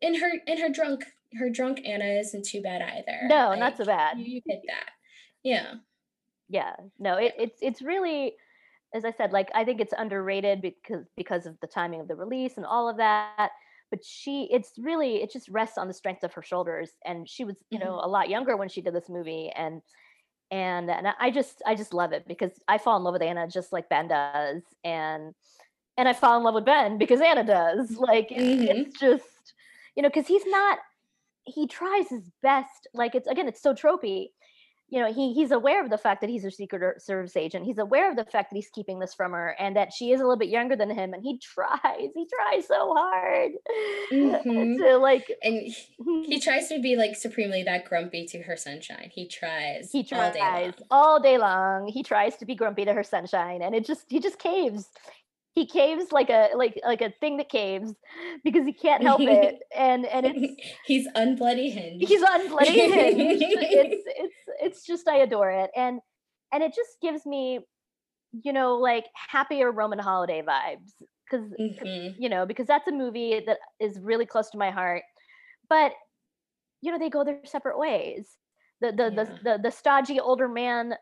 [0.00, 1.04] in her in her drunk
[1.38, 4.18] her drunk anna isn't too bad either no, not so bad.
[4.18, 4.90] you, you get that
[5.42, 5.74] yeah
[6.48, 8.34] yeah no it, it's it's really
[8.96, 12.16] as i said like i think it's underrated because because of the timing of the
[12.16, 13.50] release and all of that
[13.90, 17.44] but she it's really it just rests on the strength of her shoulders and she
[17.44, 18.04] was you know Mhm.
[18.04, 19.80] a lot younger when she did this movie and
[20.50, 23.46] and and i just i just love it because i fall in love with anna
[23.48, 25.34] just like ben does and
[25.98, 28.68] and i fall in love with ben because anna does like it- Mhm.
[28.68, 29.54] it's just
[29.96, 30.78] you know because he's not
[31.44, 34.30] he tries his best like it's again it's so tropey
[34.88, 37.78] you know he he's aware of the fact that he's a secret service agent he's
[37.78, 40.22] aware of the fact that he's keeping this from her and that she is a
[40.24, 43.52] little bit younger than him and he tries he tries so hard
[44.12, 44.76] Mhm.
[44.78, 45.74] to like and he,
[46.26, 50.30] he tries to be like supremely that grumpy to her sunshine he tries he all
[50.30, 50.86] day tries long.
[50.90, 54.20] all day long he tries to be grumpy to her sunshine and it just he
[54.20, 54.90] just caves
[55.56, 57.92] he caves like a like like a thing that caves
[58.44, 60.54] because he can't help it and and it's
[60.86, 63.40] he's unbloody hinged he's on bloody hinge.
[63.40, 66.00] it's it's it's just I adore it, and
[66.52, 67.60] and it just gives me,
[68.44, 70.92] you know, like happier Roman holiday vibes
[71.28, 72.14] because Mhm.
[72.18, 75.02] you know because that's a movie that is really close to my heart,
[75.68, 75.92] but
[76.82, 78.36] you know they go their separate ways.
[78.80, 79.10] The the Yeah.
[79.10, 80.94] the, the the stodgy older man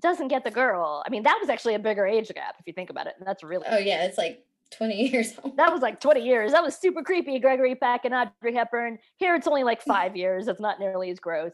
[0.00, 1.02] doesn't get the girl.
[1.06, 3.26] I mean that was actually a bigger age gap if you think about it, and
[3.26, 6.52] that's really oh yeah it's like 20 years old that was like 20 years.
[6.52, 7.38] That was super creepy.
[7.40, 8.98] Gregory Peck and Audrey Hepburn.
[9.16, 10.48] Here it's only like five years.
[10.48, 11.52] It's not nearly as gross.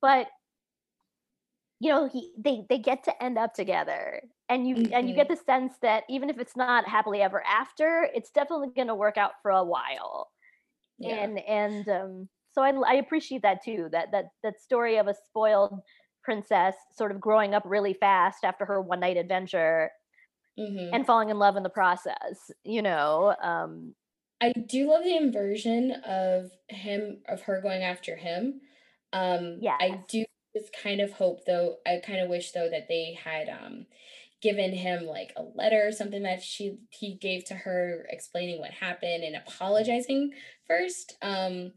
[0.00, 0.26] But
[1.80, 4.22] you know, he they they get to end up together.
[4.48, 8.08] And you and you get the sense that even if it's not happily ever after,
[8.14, 10.28] it's definitely gonna work out for a while.
[10.98, 13.88] yeah And and um so I I appreciate that too.
[13.92, 15.80] That that that story of a spoiled
[16.22, 19.90] princess sort of growing up really fast after her one night adventure
[20.56, 20.92] Mhm.
[20.92, 23.36] and falling in love in the process, you know.
[23.42, 23.94] Um
[24.40, 28.60] I do love the inversion of him of her going after him.
[29.12, 30.24] Um I do
[30.56, 33.86] just kind of hope though I kind of wish though that they had um
[34.40, 38.72] given him like a letter or something that she he gave to her explaining what
[38.72, 40.32] happened and apologizing
[40.66, 41.16] first.
[41.22, 41.74] Um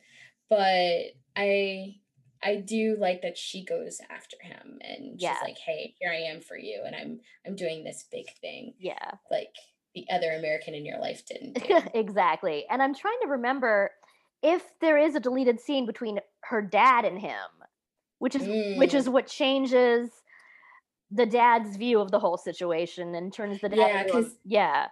[0.50, 2.02] but I
[2.44, 6.42] I do like that she goes after him and she's like, "Hey, here I am
[6.42, 9.12] for you and I'm I'm doing this big thing yeah.
[9.32, 9.56] like
[9.96, 12.66] the other American in your life didn't do." exactly.
[12.70, 13.92] And I'm trying to remember
[14.42, 17.50] if there is a deleted scene between her dad and him,
[18.20, 18.44] which is
[18.78, 18.96] which Mm.
[18.96, 20.10] is what changes
[21.12, 24.88] the dad's view of the whole situation and turns the dad Yeah, 'cause- yeah.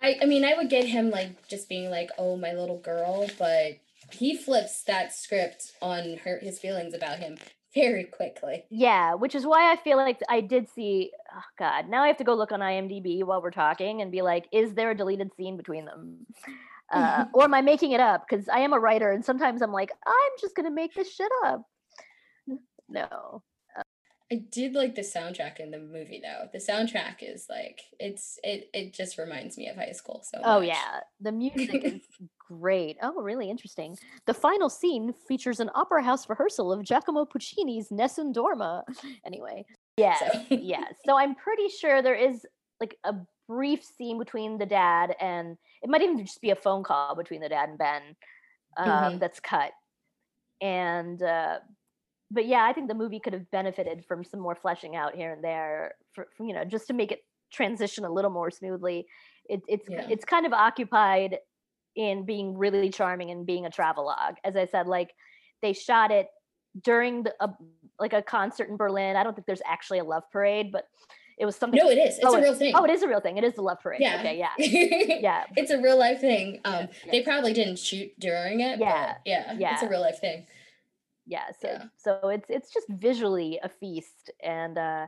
[0.00, 3.26] I, I mean, I would get him like just being like, "Oh, my little girl,"
[3.36, 3.78] but
[4.12, 7.36] he flips that script on her his feelings about him
[7.74, 8.64] very quickly.
[8.70, 11.10] Yeah, which is why I feel like I did see.
[11.34, 14.22] Oh God, now I have to go look on IMDb while we're talking and be
[14.22, 16.26] like, is there a deleted scene between them?
[16.90, 18.24] Uh, or am I making it up?
[18.26, 21.30] Because I am a writer, and sometimes I'm like, I'm just gonna make this shit
[21.44, 21.60] up.
[22.88, 23.42] No.
[24.32, 26.48] I did like the soundtrack in the movie though.
[26.50, 30.60] The soundtrack is like it's it it just reminds me of high school so Oh
[30.60, 30.68] much.
[30.68, 32.00] yeah, the music is
[32.48, 32.96] great.
[33.02, 33.96] Oh, really interesting.
[34.26, 38.82] The final scene features an opera house rehearsal of Giacomo Puccini's Nessun Dorma.
[39.24, 40.84] Anyway, yeah, So yeah.
[41.06, 42.46] So I'm pretty sure there is
[42.80, 43.14] like a
[43.48, 47.40] brief scene between the dad and it might even just be a phone call between
[47.40, 48.16] the dad and Ben
[48.76, 49.20] um, Mhm.
[49.20, 49.72] that's cut.
[50.60, 51.60] And uh,
[52.30, 55.32] but yeah, I think the movie could have benefited from some more fleshing out here
[55.32, 57.20] and there, for, for, you know, just to make it
[57.52, 59.06] transition a little more smoothly.
[59.48, 60.10] It, it's Yeah.
[60.10, 61.38] it's kind of occupied
[61.98, 64.36] in being really charming and being a travelogue.
[64.44, 65.10] As I said, like
[65.60, 66.28] they shot it
[66.82, 67.50] during the a,
[67.98, 69.16] like a concert in Berlin.
[69.16, 70.84] I don't think there's actually a love parade, but
[71.38, 71.80] it was something.
[71.82, 72.16] No, it is.
[72.16, 72.72] It's oh, a real thing.
[72.76, 73.36] Oh, it is a real thing.
[73.36, 74.00] It is the love parade.
[74.00, 74.20] Yeah.
[74.20, 74.38] Okay.
[74.38, 74.50] Yeah.
[74.58, 75.16] yeah.
[75.28, 75.44] Yeah.
[75.56, 76.60] It's a real life thing.
[76.64, 77.10] Um yeah.
[77.10, 78.78] they probably didn't shoot during it.
[78.78, 79.72] Yeah, But yeah.
[79.74, 80.46] It's a real life thing.
[81.26, 81.84] yeah so Yeah.
[81.96, 85.06] so it's it's just visually a feast and uh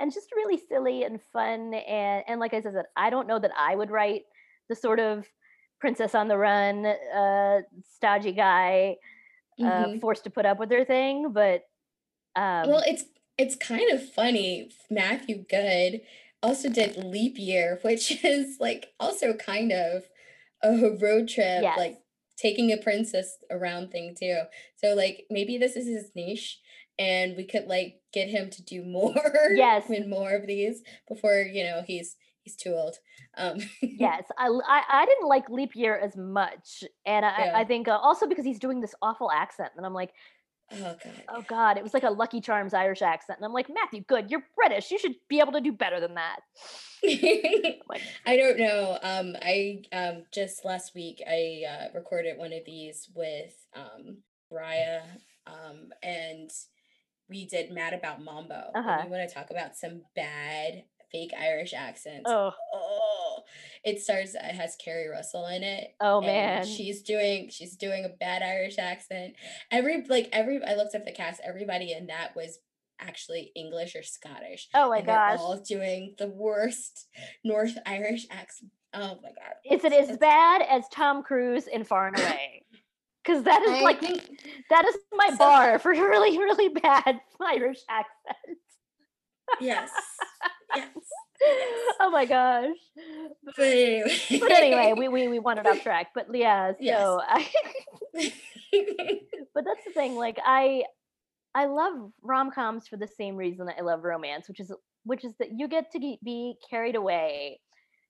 [0.00, 3.52] and just really silly and fun and and like i said i don't know that
[3.56, 4.24] i would write
[4.68, 5.24] the sort of
[5.82, 7.60] princess on the run uh
[7.96, 8.96] stodgy guy
[9.60, 10.00] uh Mhm.
[10.00, 11.64] forced to put up with her thing but
[12.36, 13.04] um well, it's
[13.36, 14.70] it's kind of funny.
[14.90, 16.02] Matthew Goode
[16.42, 20.04] also did Leap Year, which is like also kind of
[20.62, 21.76] a road trip, Yes.
[21.76, 21.98] like
[22.38, 24.42] taking a princess around thing too.
[24.76, 26.60] So like maybe this is his niche
[26.98, 29.14] and we could like get him to do more
[29.54, 29.90] Yes.
[29.90, 32.96] and more of these before, you know, he's he's too old.
[33.36, 37.52] Um yes I didn't like leap year as much and i Yeah.
[37.56, 40.10] i think uh, also because he's doing this awful accent and i'm like
[40.72, 41.22] oh god.
[41.28, 44.30] oh god it was like a lucky charms irish accent and i'm like matthew goode
[44.30, 46.40] you're british you should be able to do better than that
[47.88, 48.96] like I don't know.
[49.02, 54.18] Um, I um just last week I uh, recorded one of these with um
[54.52, 55.00] Raya,
[55.46, 56.48] um, and
[57.28, 58.70] we did Mad About Mambo.
[58.74, 59.02] And Uh-huh.
[59.04, 62.24] we want to talk about some bad fake Irish accents.
[62.26, 63.42] oh Oh,
[63.84, 65.94] it starts It has Keri Russell in it.
[66.00, 66.64] Oh man.
[66.66, 69.34] she's doing she's doing a bad Irish accent.
[69.70, 71.40] Every like every I looked up the cast.
[71.44, 72.58] Everybody in that was
[73.00, 74.68] actually English or Scottish.
[74.74, 75.38] Oh my and they're gosh.
[75.40, 77.08] all doing the worst
[77.44, 78.70] North Irish accent.
[78.94, 79.54] Oh my god.
[79.70, 82.64] Is it it's- as bad as Tom Cruise in Far and Away?
[83.24, 84.20] Because that is I like think
[84.70, 88.60] that is my so- bar for really, really bad Irish accents.
[89.60, 89.90] yes.
[90.74, 90.88] Yes.
[92.00, 92.76] oh my gosh.
[93.56, 94.38] But anyway.
[94.40, 96.08] But anyway, we, we we wandered off track.
[96.14, 97.18] But yeah, so Yes.
[97.28, 97.48] I
[99.54, 100.14] but that's the thing.
[100.16, 100.84] Like I
[101.54, 104.72] I love rom coms for the same reason that I love romance, which is
[105.04, 107.60] which is that you get to be carried away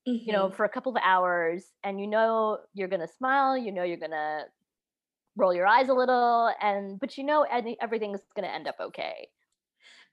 [0.05, 0.55] you know, Mhm.
[0.57, 3.97] for a couple of hours and you know you're going to smile, you know you're
[3.97, 4.45] going to
[5.37, 7.47] roll your eyes a little and but you know
[7.81, 9.29] everything's going to end up okay.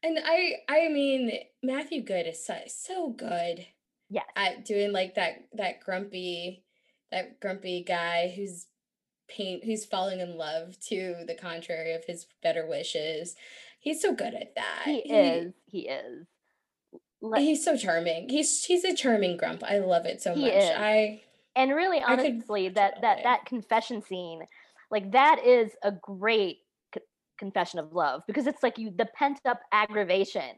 [0.03, 1.31] And I I mean
[1.63, 3.65] Matthew Goode is so, so good
[4.11, 4.25] Yes.
[4.35, 6.63] at doing like that that grumpy
[7.11, 8.65] that grumpy guy who's
[9.27, 13.35] paint who's falling in love to the contrary of his better wishes.
[13.79, 14.81] He's so good at that.
[14.85, 15.53] he is.
[15.67, 16.25] He is.
[17.21, 18.29] Like, He's so charming.
[18.29, 19.63] He's he's a charming grump.
[19.63, 20.53] I love it so He much.
[20.53, 20.69] is.
[20.75, 21.21] I
[21.55, 24.41] and really I honestly watch that that that confession scene
[24.89, 26.59] like that is a great
[27.39, 30.55] confession of love because it's like you the pent up aggravation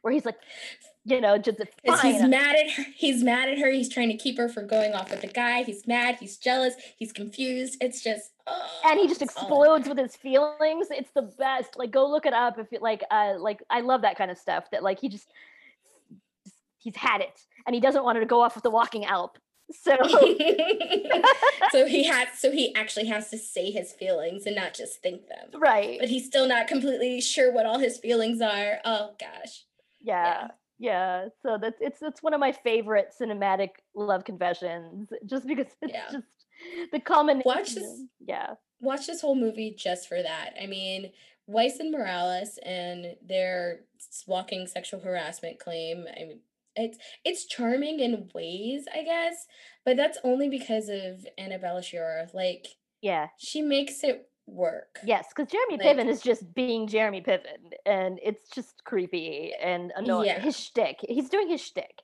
[0.00, 0.38] where he's like
[1.04, 2.84] you know just Because he's mad at her.
[2.96, 3.70] He's mad at her.
[3.70, 5.62] He's trying to keep her from going off with the guy.
[5.62, 6.16] He's mad.
[6.18, 6.74] He's jealous.
[6.96, 7.76] He's confused.
[7.80, 8.32] It's just.
[8.48, 12.32] Oh, and he just explodes with his feelings it's the best like go look it
[12.32, 15.08] up if you like uh like i love that kind of stuff that like he
[15.08, 15.32] just
[16.44, 19.04] just- he's had it and he doesn't want her to go off with the walking
[19.04, 19.36] alp
[19.72, 19.96] so
[21.72, 22.28] so he has.
[22.38, 25.60] So he actually has to say his feelings and not just think them.
[25.60, 28.78] right But he's still not completely sure what all his feelings are.
[28.84, 29.64] Oh gosh.
[30.00, 30.48] yeah
[30.78, 35.92] yeah so that's it's it's one of my favorite cinematic love confessions just because it's
[35.92, 36.10] Yeah.
[36.12, 40.50] just the common Watch this- yeah watch this whole movie just for that.
[40.62, 41.10] I mean,
[41.46, 43.80] Weiss and Morales and their
[44.26, 46.04] walking sexual harassment claim.
[46.14, 46.40] I mean,
[46.76, 49.46] it's it's charming in ways, I guess,
[49.84, 52.32] but that's only because of Annabella Sciorra.
[52.34, 52.66] Like
[53.02, 54.98] yeah she makes it work.
[55.04, 59.92] yes because jeremy Like- piven is just being jeremy piven and it's just creepy and
[59.96, 60.40] annoying Yeah.
[60.40, 62.00] his shtick he's doing his shtick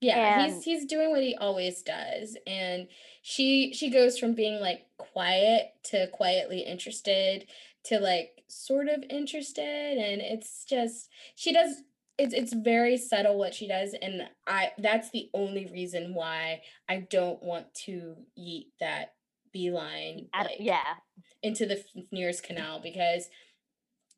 [0.00, 2.88] Yeah, And- he's he's doing what he always does, and
[3.22, 7.46] she she goes from being like quiet to quietly interested
[7.84, 11.82] to like sort of interested and it's just she does
[12.20, 17.06] it's it's very subtle what she does and I that's the only reason why I
[17.10, 19.14] don't want to eat that
[19.52, 20.94] beeline like, yeah.
[21.42, 23.28] into the nearest canal because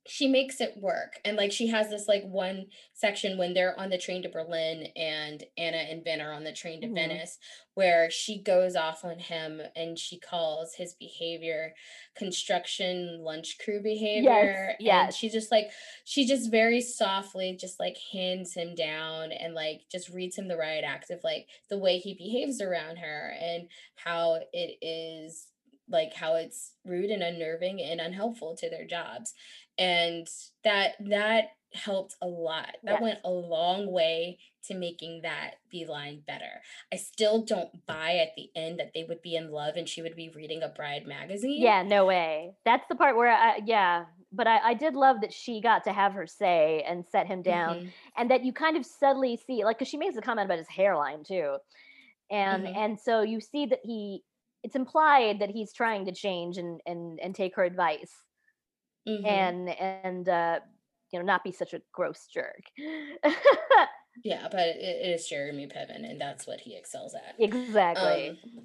[0.06, 3.88] she makes it work and like she has this like one section when they're on
[3.88, 6.96] the train to berlin and anna and ben are on the train to mm-hmm.
[6.96, 7.38] venice
[7.74, 11.72] where she goes off on him and she calls his behavior
[12.16, 15.04] construction lunch crew behavior yes, yes.
[15.04, 15.70] and she just like
[16.04, 20.56] she just very softly just like hands him down and like just reads him the
[20.56, 25.46] riot act of like the way he behaves around her and how it is
[25.88, 29.34] like how it's rude and unnerving and unhelpful to their jobs
[29.78, 30.28] and
[30.64, 31.44] that that
[31.74, 33.02] helped a lot that yes.
[33.02, 36.60] went a long way to making that beeline better
[36.92, 40.02] i still don't buy at the end that they would be in love and she
[40.02, 44.04] would be reading a bride magazine yeah no way that's the part where i yeah
[44.34, 47.42] but I, I did love that she got to have her say and set him
[47.42, 47.88] down mm-hmm.
[48.16, 50.68] and that you kind of subtly see like because she makes a comment about his
[50.68, 51.56] hairline too
[52.30, 52.76] and mm-hmm.
[52.76, 54.22] and so you see that he
[54.62, 58.12] it's implied that he's trying to change and and and take her advice
[59.08, 59.26] mm-hmm.
[59.26, 60.60] and and uh
[61.12, 62.62] you know not be such a gross jerk
[64.24, 68.64] yeah but it, it is jeremy piven and that's what he excels at exactly um,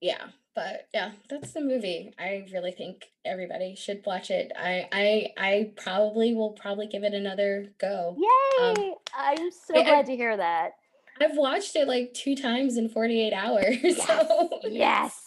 [0.00, 5.28] yeah but yeah that's the movie i really think everybody should watch it i i
[5.36, 8.16] i probably will probably give it another go
[8.60, 10.72] um, yay um, i'm so I, glad I, to hear that
[11.20, 13.76] I've watched it like two times in 48 hours.
[13.82, 14.06] Yes.
[14.06, 15.26] So yes.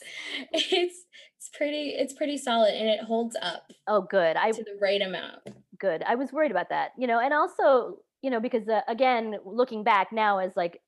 [0.52, 1.06] It's it's
[1.54, 3.72] pretty it's pretty solid and it holds up.
[3.88, 4.36] Oh good.
[4.36, 5.50] I to the right amount.
[5.80, 6.04] Good.
[6.04, 6.92] I was worried about that.
[6.98, 10.82] You know, and also, you know, because uh, again, looking back now as like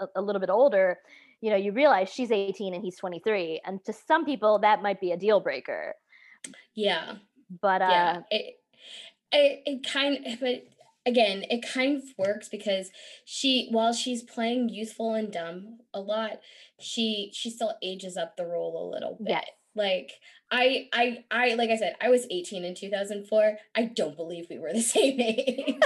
[0.00, 0.98] a, a little bit older,
[1.40, 5.00] you know, you realize she's 18 and he's 23 and to some people that might
[5.00, 5.94] be a deal breaker.
[6.74, 7.14] Yeah.
[7.60, 8.20] But uh yeah.
[8.30, 8.54] it
[9.32, 10.66] it, it kind of but
[11.06, 12.90] again, it kind of works because
[13.24, 16.40] she while she's playing youthful and dumb a lot,
[16.78, 19.30] she she still ages up the role a little bit.
[19.30, 19.44] Yes.
[19.74, 20.12] Like
[20.50, 23.58] I I I like I said, I was 18 in 2004.
[23.76, 25.80] I don't believe we were the same age.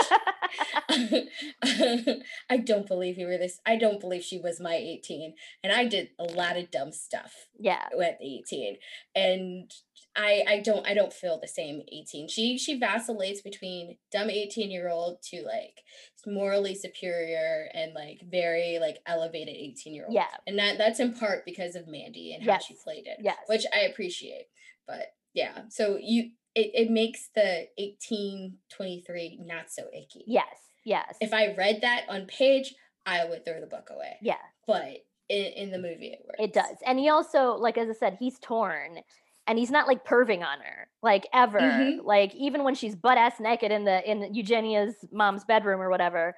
[2.50, 3.60] I don't believe we were this.
[3.66, 5.34] I don't believe she was my 18.
[5.62, 7.46] And I did a lot of dumb stuff.
[7.58, 7.88] Yeah.
[8.02, 8.76] At 18.
[9.14, 9.70] And
[10.16, 12.28] I I don't I don't feel the same 18.
[12.28, 15.82] She she vacillates between dumb 18 year old to like
[16.26, 20.14] morally superior and like very like elevated 18 year old.
[20.14, 20.26] Yeah.
[20.46, 22.66] And that that's in part because of Mandy and how yes.
[22.66, 23.18] she played it.
[23.20, 23.38] Yes.
[23.46, 24.46] Which I appreciate.
[24.86, 25.62] But yeah.
[25.68, 30.24] So you it, it makes the 18 23 not so icky.
[30.26, 30.44] Yes.
[30.84, 31.16] Yes.
[31.20, 34.16] If I read that on page, I would throw the book away.
[34.22, 34.36] Yeah.
[34.66, 36.38] But in, in the movie it works.
[36.38, 36.76] It does.
[36.86, 39.00] And he also, like as I said, he's torn
[39.46, 42.06] and he's not like perving on her like ever mm-hmm.
[42.06, 46.34] like even when she's butt ass naked in the in eugenia's mom's bedroom or whatever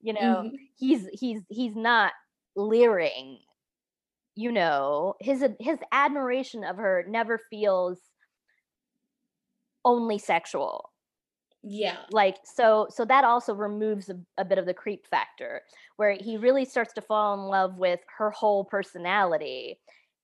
[0.00, 0.56] you know mm-hmm.
[0.76, 2.12] he's he's he's not
[2.56, 3.38] leering
[4.34, 7.98] you know his his admiration of her never feels
[9.84, 10.90] only sexual
[11.62, 15.62] yeah like so so that also removes a, a, bit of the creep factor
[15.96, 19.78] where he really starts to fall in love with her whole personality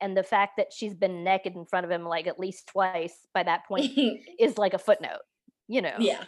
[0.04, 3.14] and the fact that she's been naked in front of him like at least twice
[3.32, 3.90] by that point
[4.38, 5.22] is like a footnote
[5.66, 5.96] you know?
[5.98, 6.24] Yeah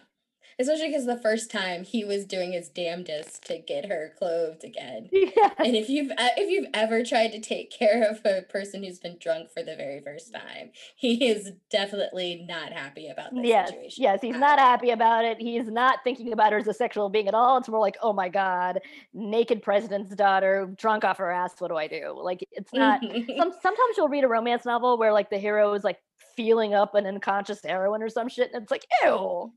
[0.58, 5.08] especially because the first time he was doing his damnedest to get her clothed again.
[5.36, 5.50] Yeah.
[5.58, 8.98] And if you've uh, if you've ever tried to take care of a person who's
[8.98, 13.70] been drunk for the very first time, he is definitely not happy about this yes,
[13.70, 14.02] situation.
[14.02, 15.38] Yes, he's not happy about it.
[15.40, 17.58] He's not thinking about her as a sexual being at all.
[17.58, 18.80] It's more like, oh my god,
[19.14, 21.54] naked president's daughter, drunk off her ass.
[21.58, 22.18] What do I do?
[22.22, 23.00] Like, it's not.
[23.36, 25.98] some, sometimes you'll read a romance novel where like the hero is like
[26.36, 28.50] feeling up an unconscious heroine or some shit.
[28.52, 29.52] And it's like, ew.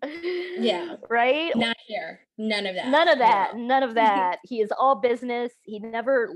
[0.57, 0.95] Yeah.
[1.09, 1.55] Right?
[1.55, 2.21] Not here.
[2.37, 2.87] None of that.
[2.87, 3.55] None of that.
[3.55, 3.63] No.
[3.63, 4.39] None of that.
[4.43, 5.51] he is all business.
[5.63, 6.33] He never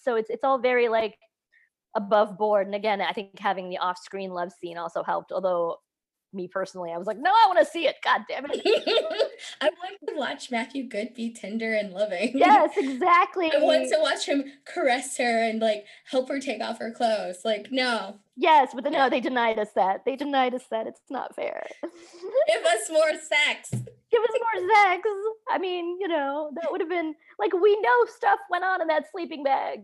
[0.00, 1.16] so it's it's all very like
[1.94, 2.66] above board.
[2.66, 5.78] And again, I think having the off-screen love scene also helped, although
[6.32, 7.96] me personally, I was like, no, I want to see it.
[8.04, 8.60] God damn it.
[9.60, 12.32] I want to watch Matthew Goode be tender and loving.
[12.34, 13.50] Yes, exactly.
[13.52, 17.38] I want to watch him caress her and like help her take off her clothes.
[17.44, 18.18] Like, no.
[18.38, 20.04] Yes, but no, they denied us that.
[20.04, 20.86] They denied us that.
[20.86, 21.66] It's not fair.
[21.82, 23.70] Give us more sex.
[23.70, 25.08] Give us more sex.
[25.48, 28.88] I mean, you know, that would have been like we know stuff went on in
[28.88, 29.80] that sleeping bag.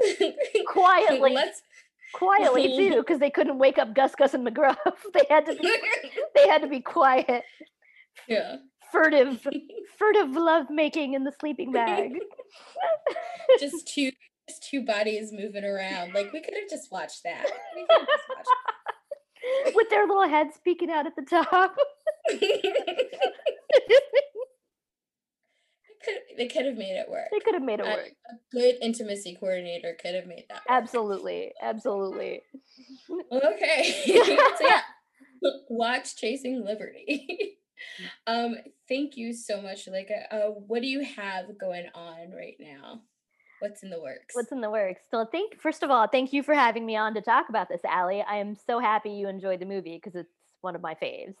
[0.66, 1.32] Quietly.
[1.32, 1.62] Let's
[2.14, 4.76] quietly too because they couldn't wake up gus gus and mcgruff
[5.12, 5.76] they had to be
[6.34, 7.44] they had to be quiet
[8.26, 8.56] yeah
[8.90, 9.46] furtive
[9.98, 12.12] furtive love making in the sleeping bag
[13.60, 14.10] just two
[14.48, 19.88] just two bodies moving around like we could have just watched that, just watched with
[19.90, 21.76] their little heads peeking out at the top.
[26.36, 27.28] they could have made it work.
[27.32, 28.12] They could have made it A, work.
[28.30, 30.82] a good intimacy coordinator could have made that work.
[30.82, 31.52] Absolutely.
[31.62, 32.42] Absolutely.
[33.32, 34.04] Okay.
[34.04, 34.80] so yeah,
[35.68, 37.58] watch Chasing Liberty.
[38.26, 38.56] um,
[38.88, 40.24] thank you so much, Leica.
[40.30, 43.00] Uh, what do you have going on right now?
[43.60, 44.34] What's in the works?
[44.34, 45.02] What's in the works?
[45.10, 47.80] So thank first of all, thank you for having me on to talk about this,
[47.84, 48.22] Allie.
[48.22, 51.34] I am so happy you enjoyed the movie because it's one of my faves.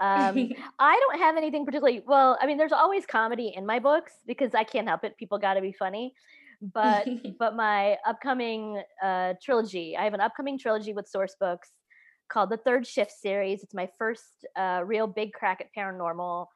[0.00, 4.12] Um, I don't have anything particularly well, I mean, there's always comedy in my books
[4.26, 5.16] because I can't help it.
[5.16, 6.14] People gotta be funny.
[6.60, 7.06] But
[7.38, 11.68] but my upcoming uh, trilogy, I have an upcoming trilogy with Sourcebooks
[12.28, 13.62] called the Third Shift series.
[13.62, 16.46] It's my first uh, real big crack at paranormal.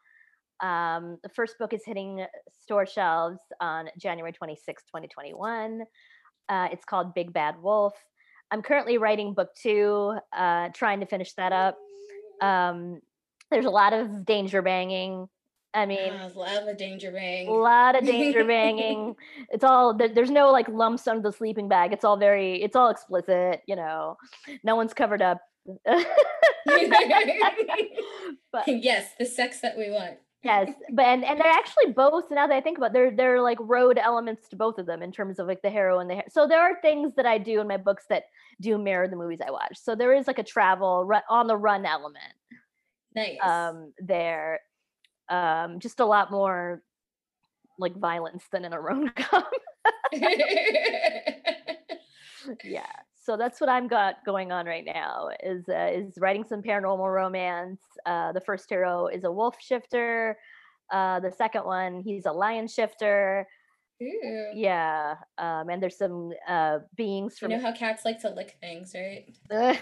[0.63, 2.25] Um, the first book is hitting
[2.63, 5.83] store shelves on January 26, 2021.
[6.49, 7.95] Uh, it's called Big Bad Wolf.
[8.51, 11.77] I'm currently writing book two, uh, trying to finish that up.
[12.41, 13.01] Um,
[13.51, 15.29] there's a lot of danger banging.
[15.75, 17.49] I mean, Ah, love a danger bang.
[17.49, 19.15] a lot of danger banging.
[19.51, 21.93] It's all there's no like lumps under the sleeping bag.
[21.95, 23.63] It's all very it's all explicit.
[23.67, 24.19] You know,
[24.63, 25.41] no one's covered up.
[28.53, 30.19] but yes, the sex that we want.
[30.43, 32.25] Yes, but and, and they're actually both.
[32.31, 35.03] Now that I think about, it, they're they're like road elements to both of them
[35.03, 37.39] in terms of like the hero and the her- so there are things that I
[37.39, 38.25] do in my books that
[38.61, 39.77] do mirror the movies I watch.
[39.77, 42.25] So there is like a travel ru- on the run element
[43.15, 43.39] Nice.
[43.43, 44.61] um there
[45.29, 46.83] um just a lot more
[47.79, 49.45] like violence than in a rom-com
[52.65, 52.87] yeah
[53.23, 57.13] so that's what i'm got going on right now is uh, is writing some paranormal
[57.13, 60.37] romance uh the first hero is a wolf shifter
[60.93, 63.47] uh the second one he's a lion shifter
[64.03, 64.51] Ooh.
[64.55, 68.57] yeah um and there's some uh beings from You know how cats like to lick
[68.61, 69.27] things, right?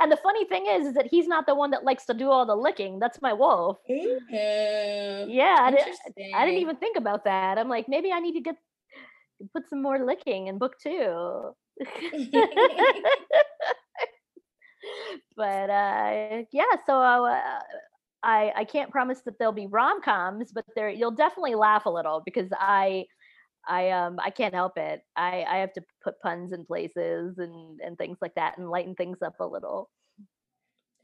[0.00, 2.30] and the funny thing is, is that he's not the one that likes to do
[2.30, 4.18] all the licking that's my wolf Ooh.
[5.28, 7.58] yeah I, di- I didn't even think about that.
[7.58, 8.56] I'm like, maybe I need to get
[9.52, 11.54] put some more licking in book two.
[15.36, 17.60] but uh, yeah, so uh,
[18.22, 21.90] I I can't promise that there'll be rom coms, but there you'll definitely laugh a
[21.90, 23.06] little because I
[23.66, 25.02] I um I can't help it.
[25.16, 28.94] I I have to put puns in places and and things like that and lighten
[28.94, 29.90] things up a little.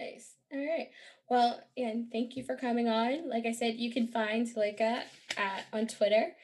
[0.00, 0.34] Nice.
[0.52, 0.88] All right.
[1.30, 3.28] Well, and thank you for coming on.
[3.28, 5.02] Like I said, you can find Suleikha
[5.36, 6.34] at on Twitter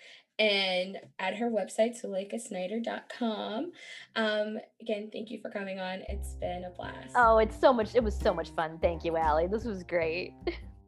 [0.41, 3.73] and at her website, suleikhasnyder.com.
[4.17, 6.01] Um, again, thank you for coming on.
[6.09, 7.13] It's been a blast.
[7.15, 7.95] Oh, it's so much.
[7.95, 8.79] It was so much fun.
[8.81, 9.47] Thank you, Allie.
[9.47, 10.33] This was great.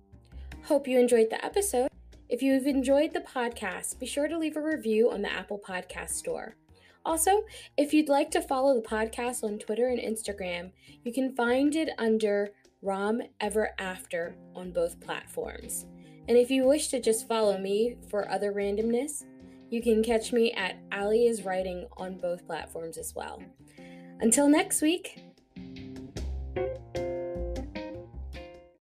[0.65, 1.91] Hope you enjoyed the episode.
[2.31, 6.11] If you've enjoyed the podcast, be sure to leave a review on the Apple Podcast
[6.11, 6.57] Store.
[7.05, 7.43] Also,
[7.77, 10.71] if you'd like to follow the podcast on Twitter and Instagram,
[11.05, 15.85] you can find it under Rom Ever After on both platforms.
[16.29, 19.25] And if you wish to just follow me for other randomness,
[19.73, 23.43] you can catch me at Ali is Writing on both platforms as well.
[24.21, 25.19] Until next week,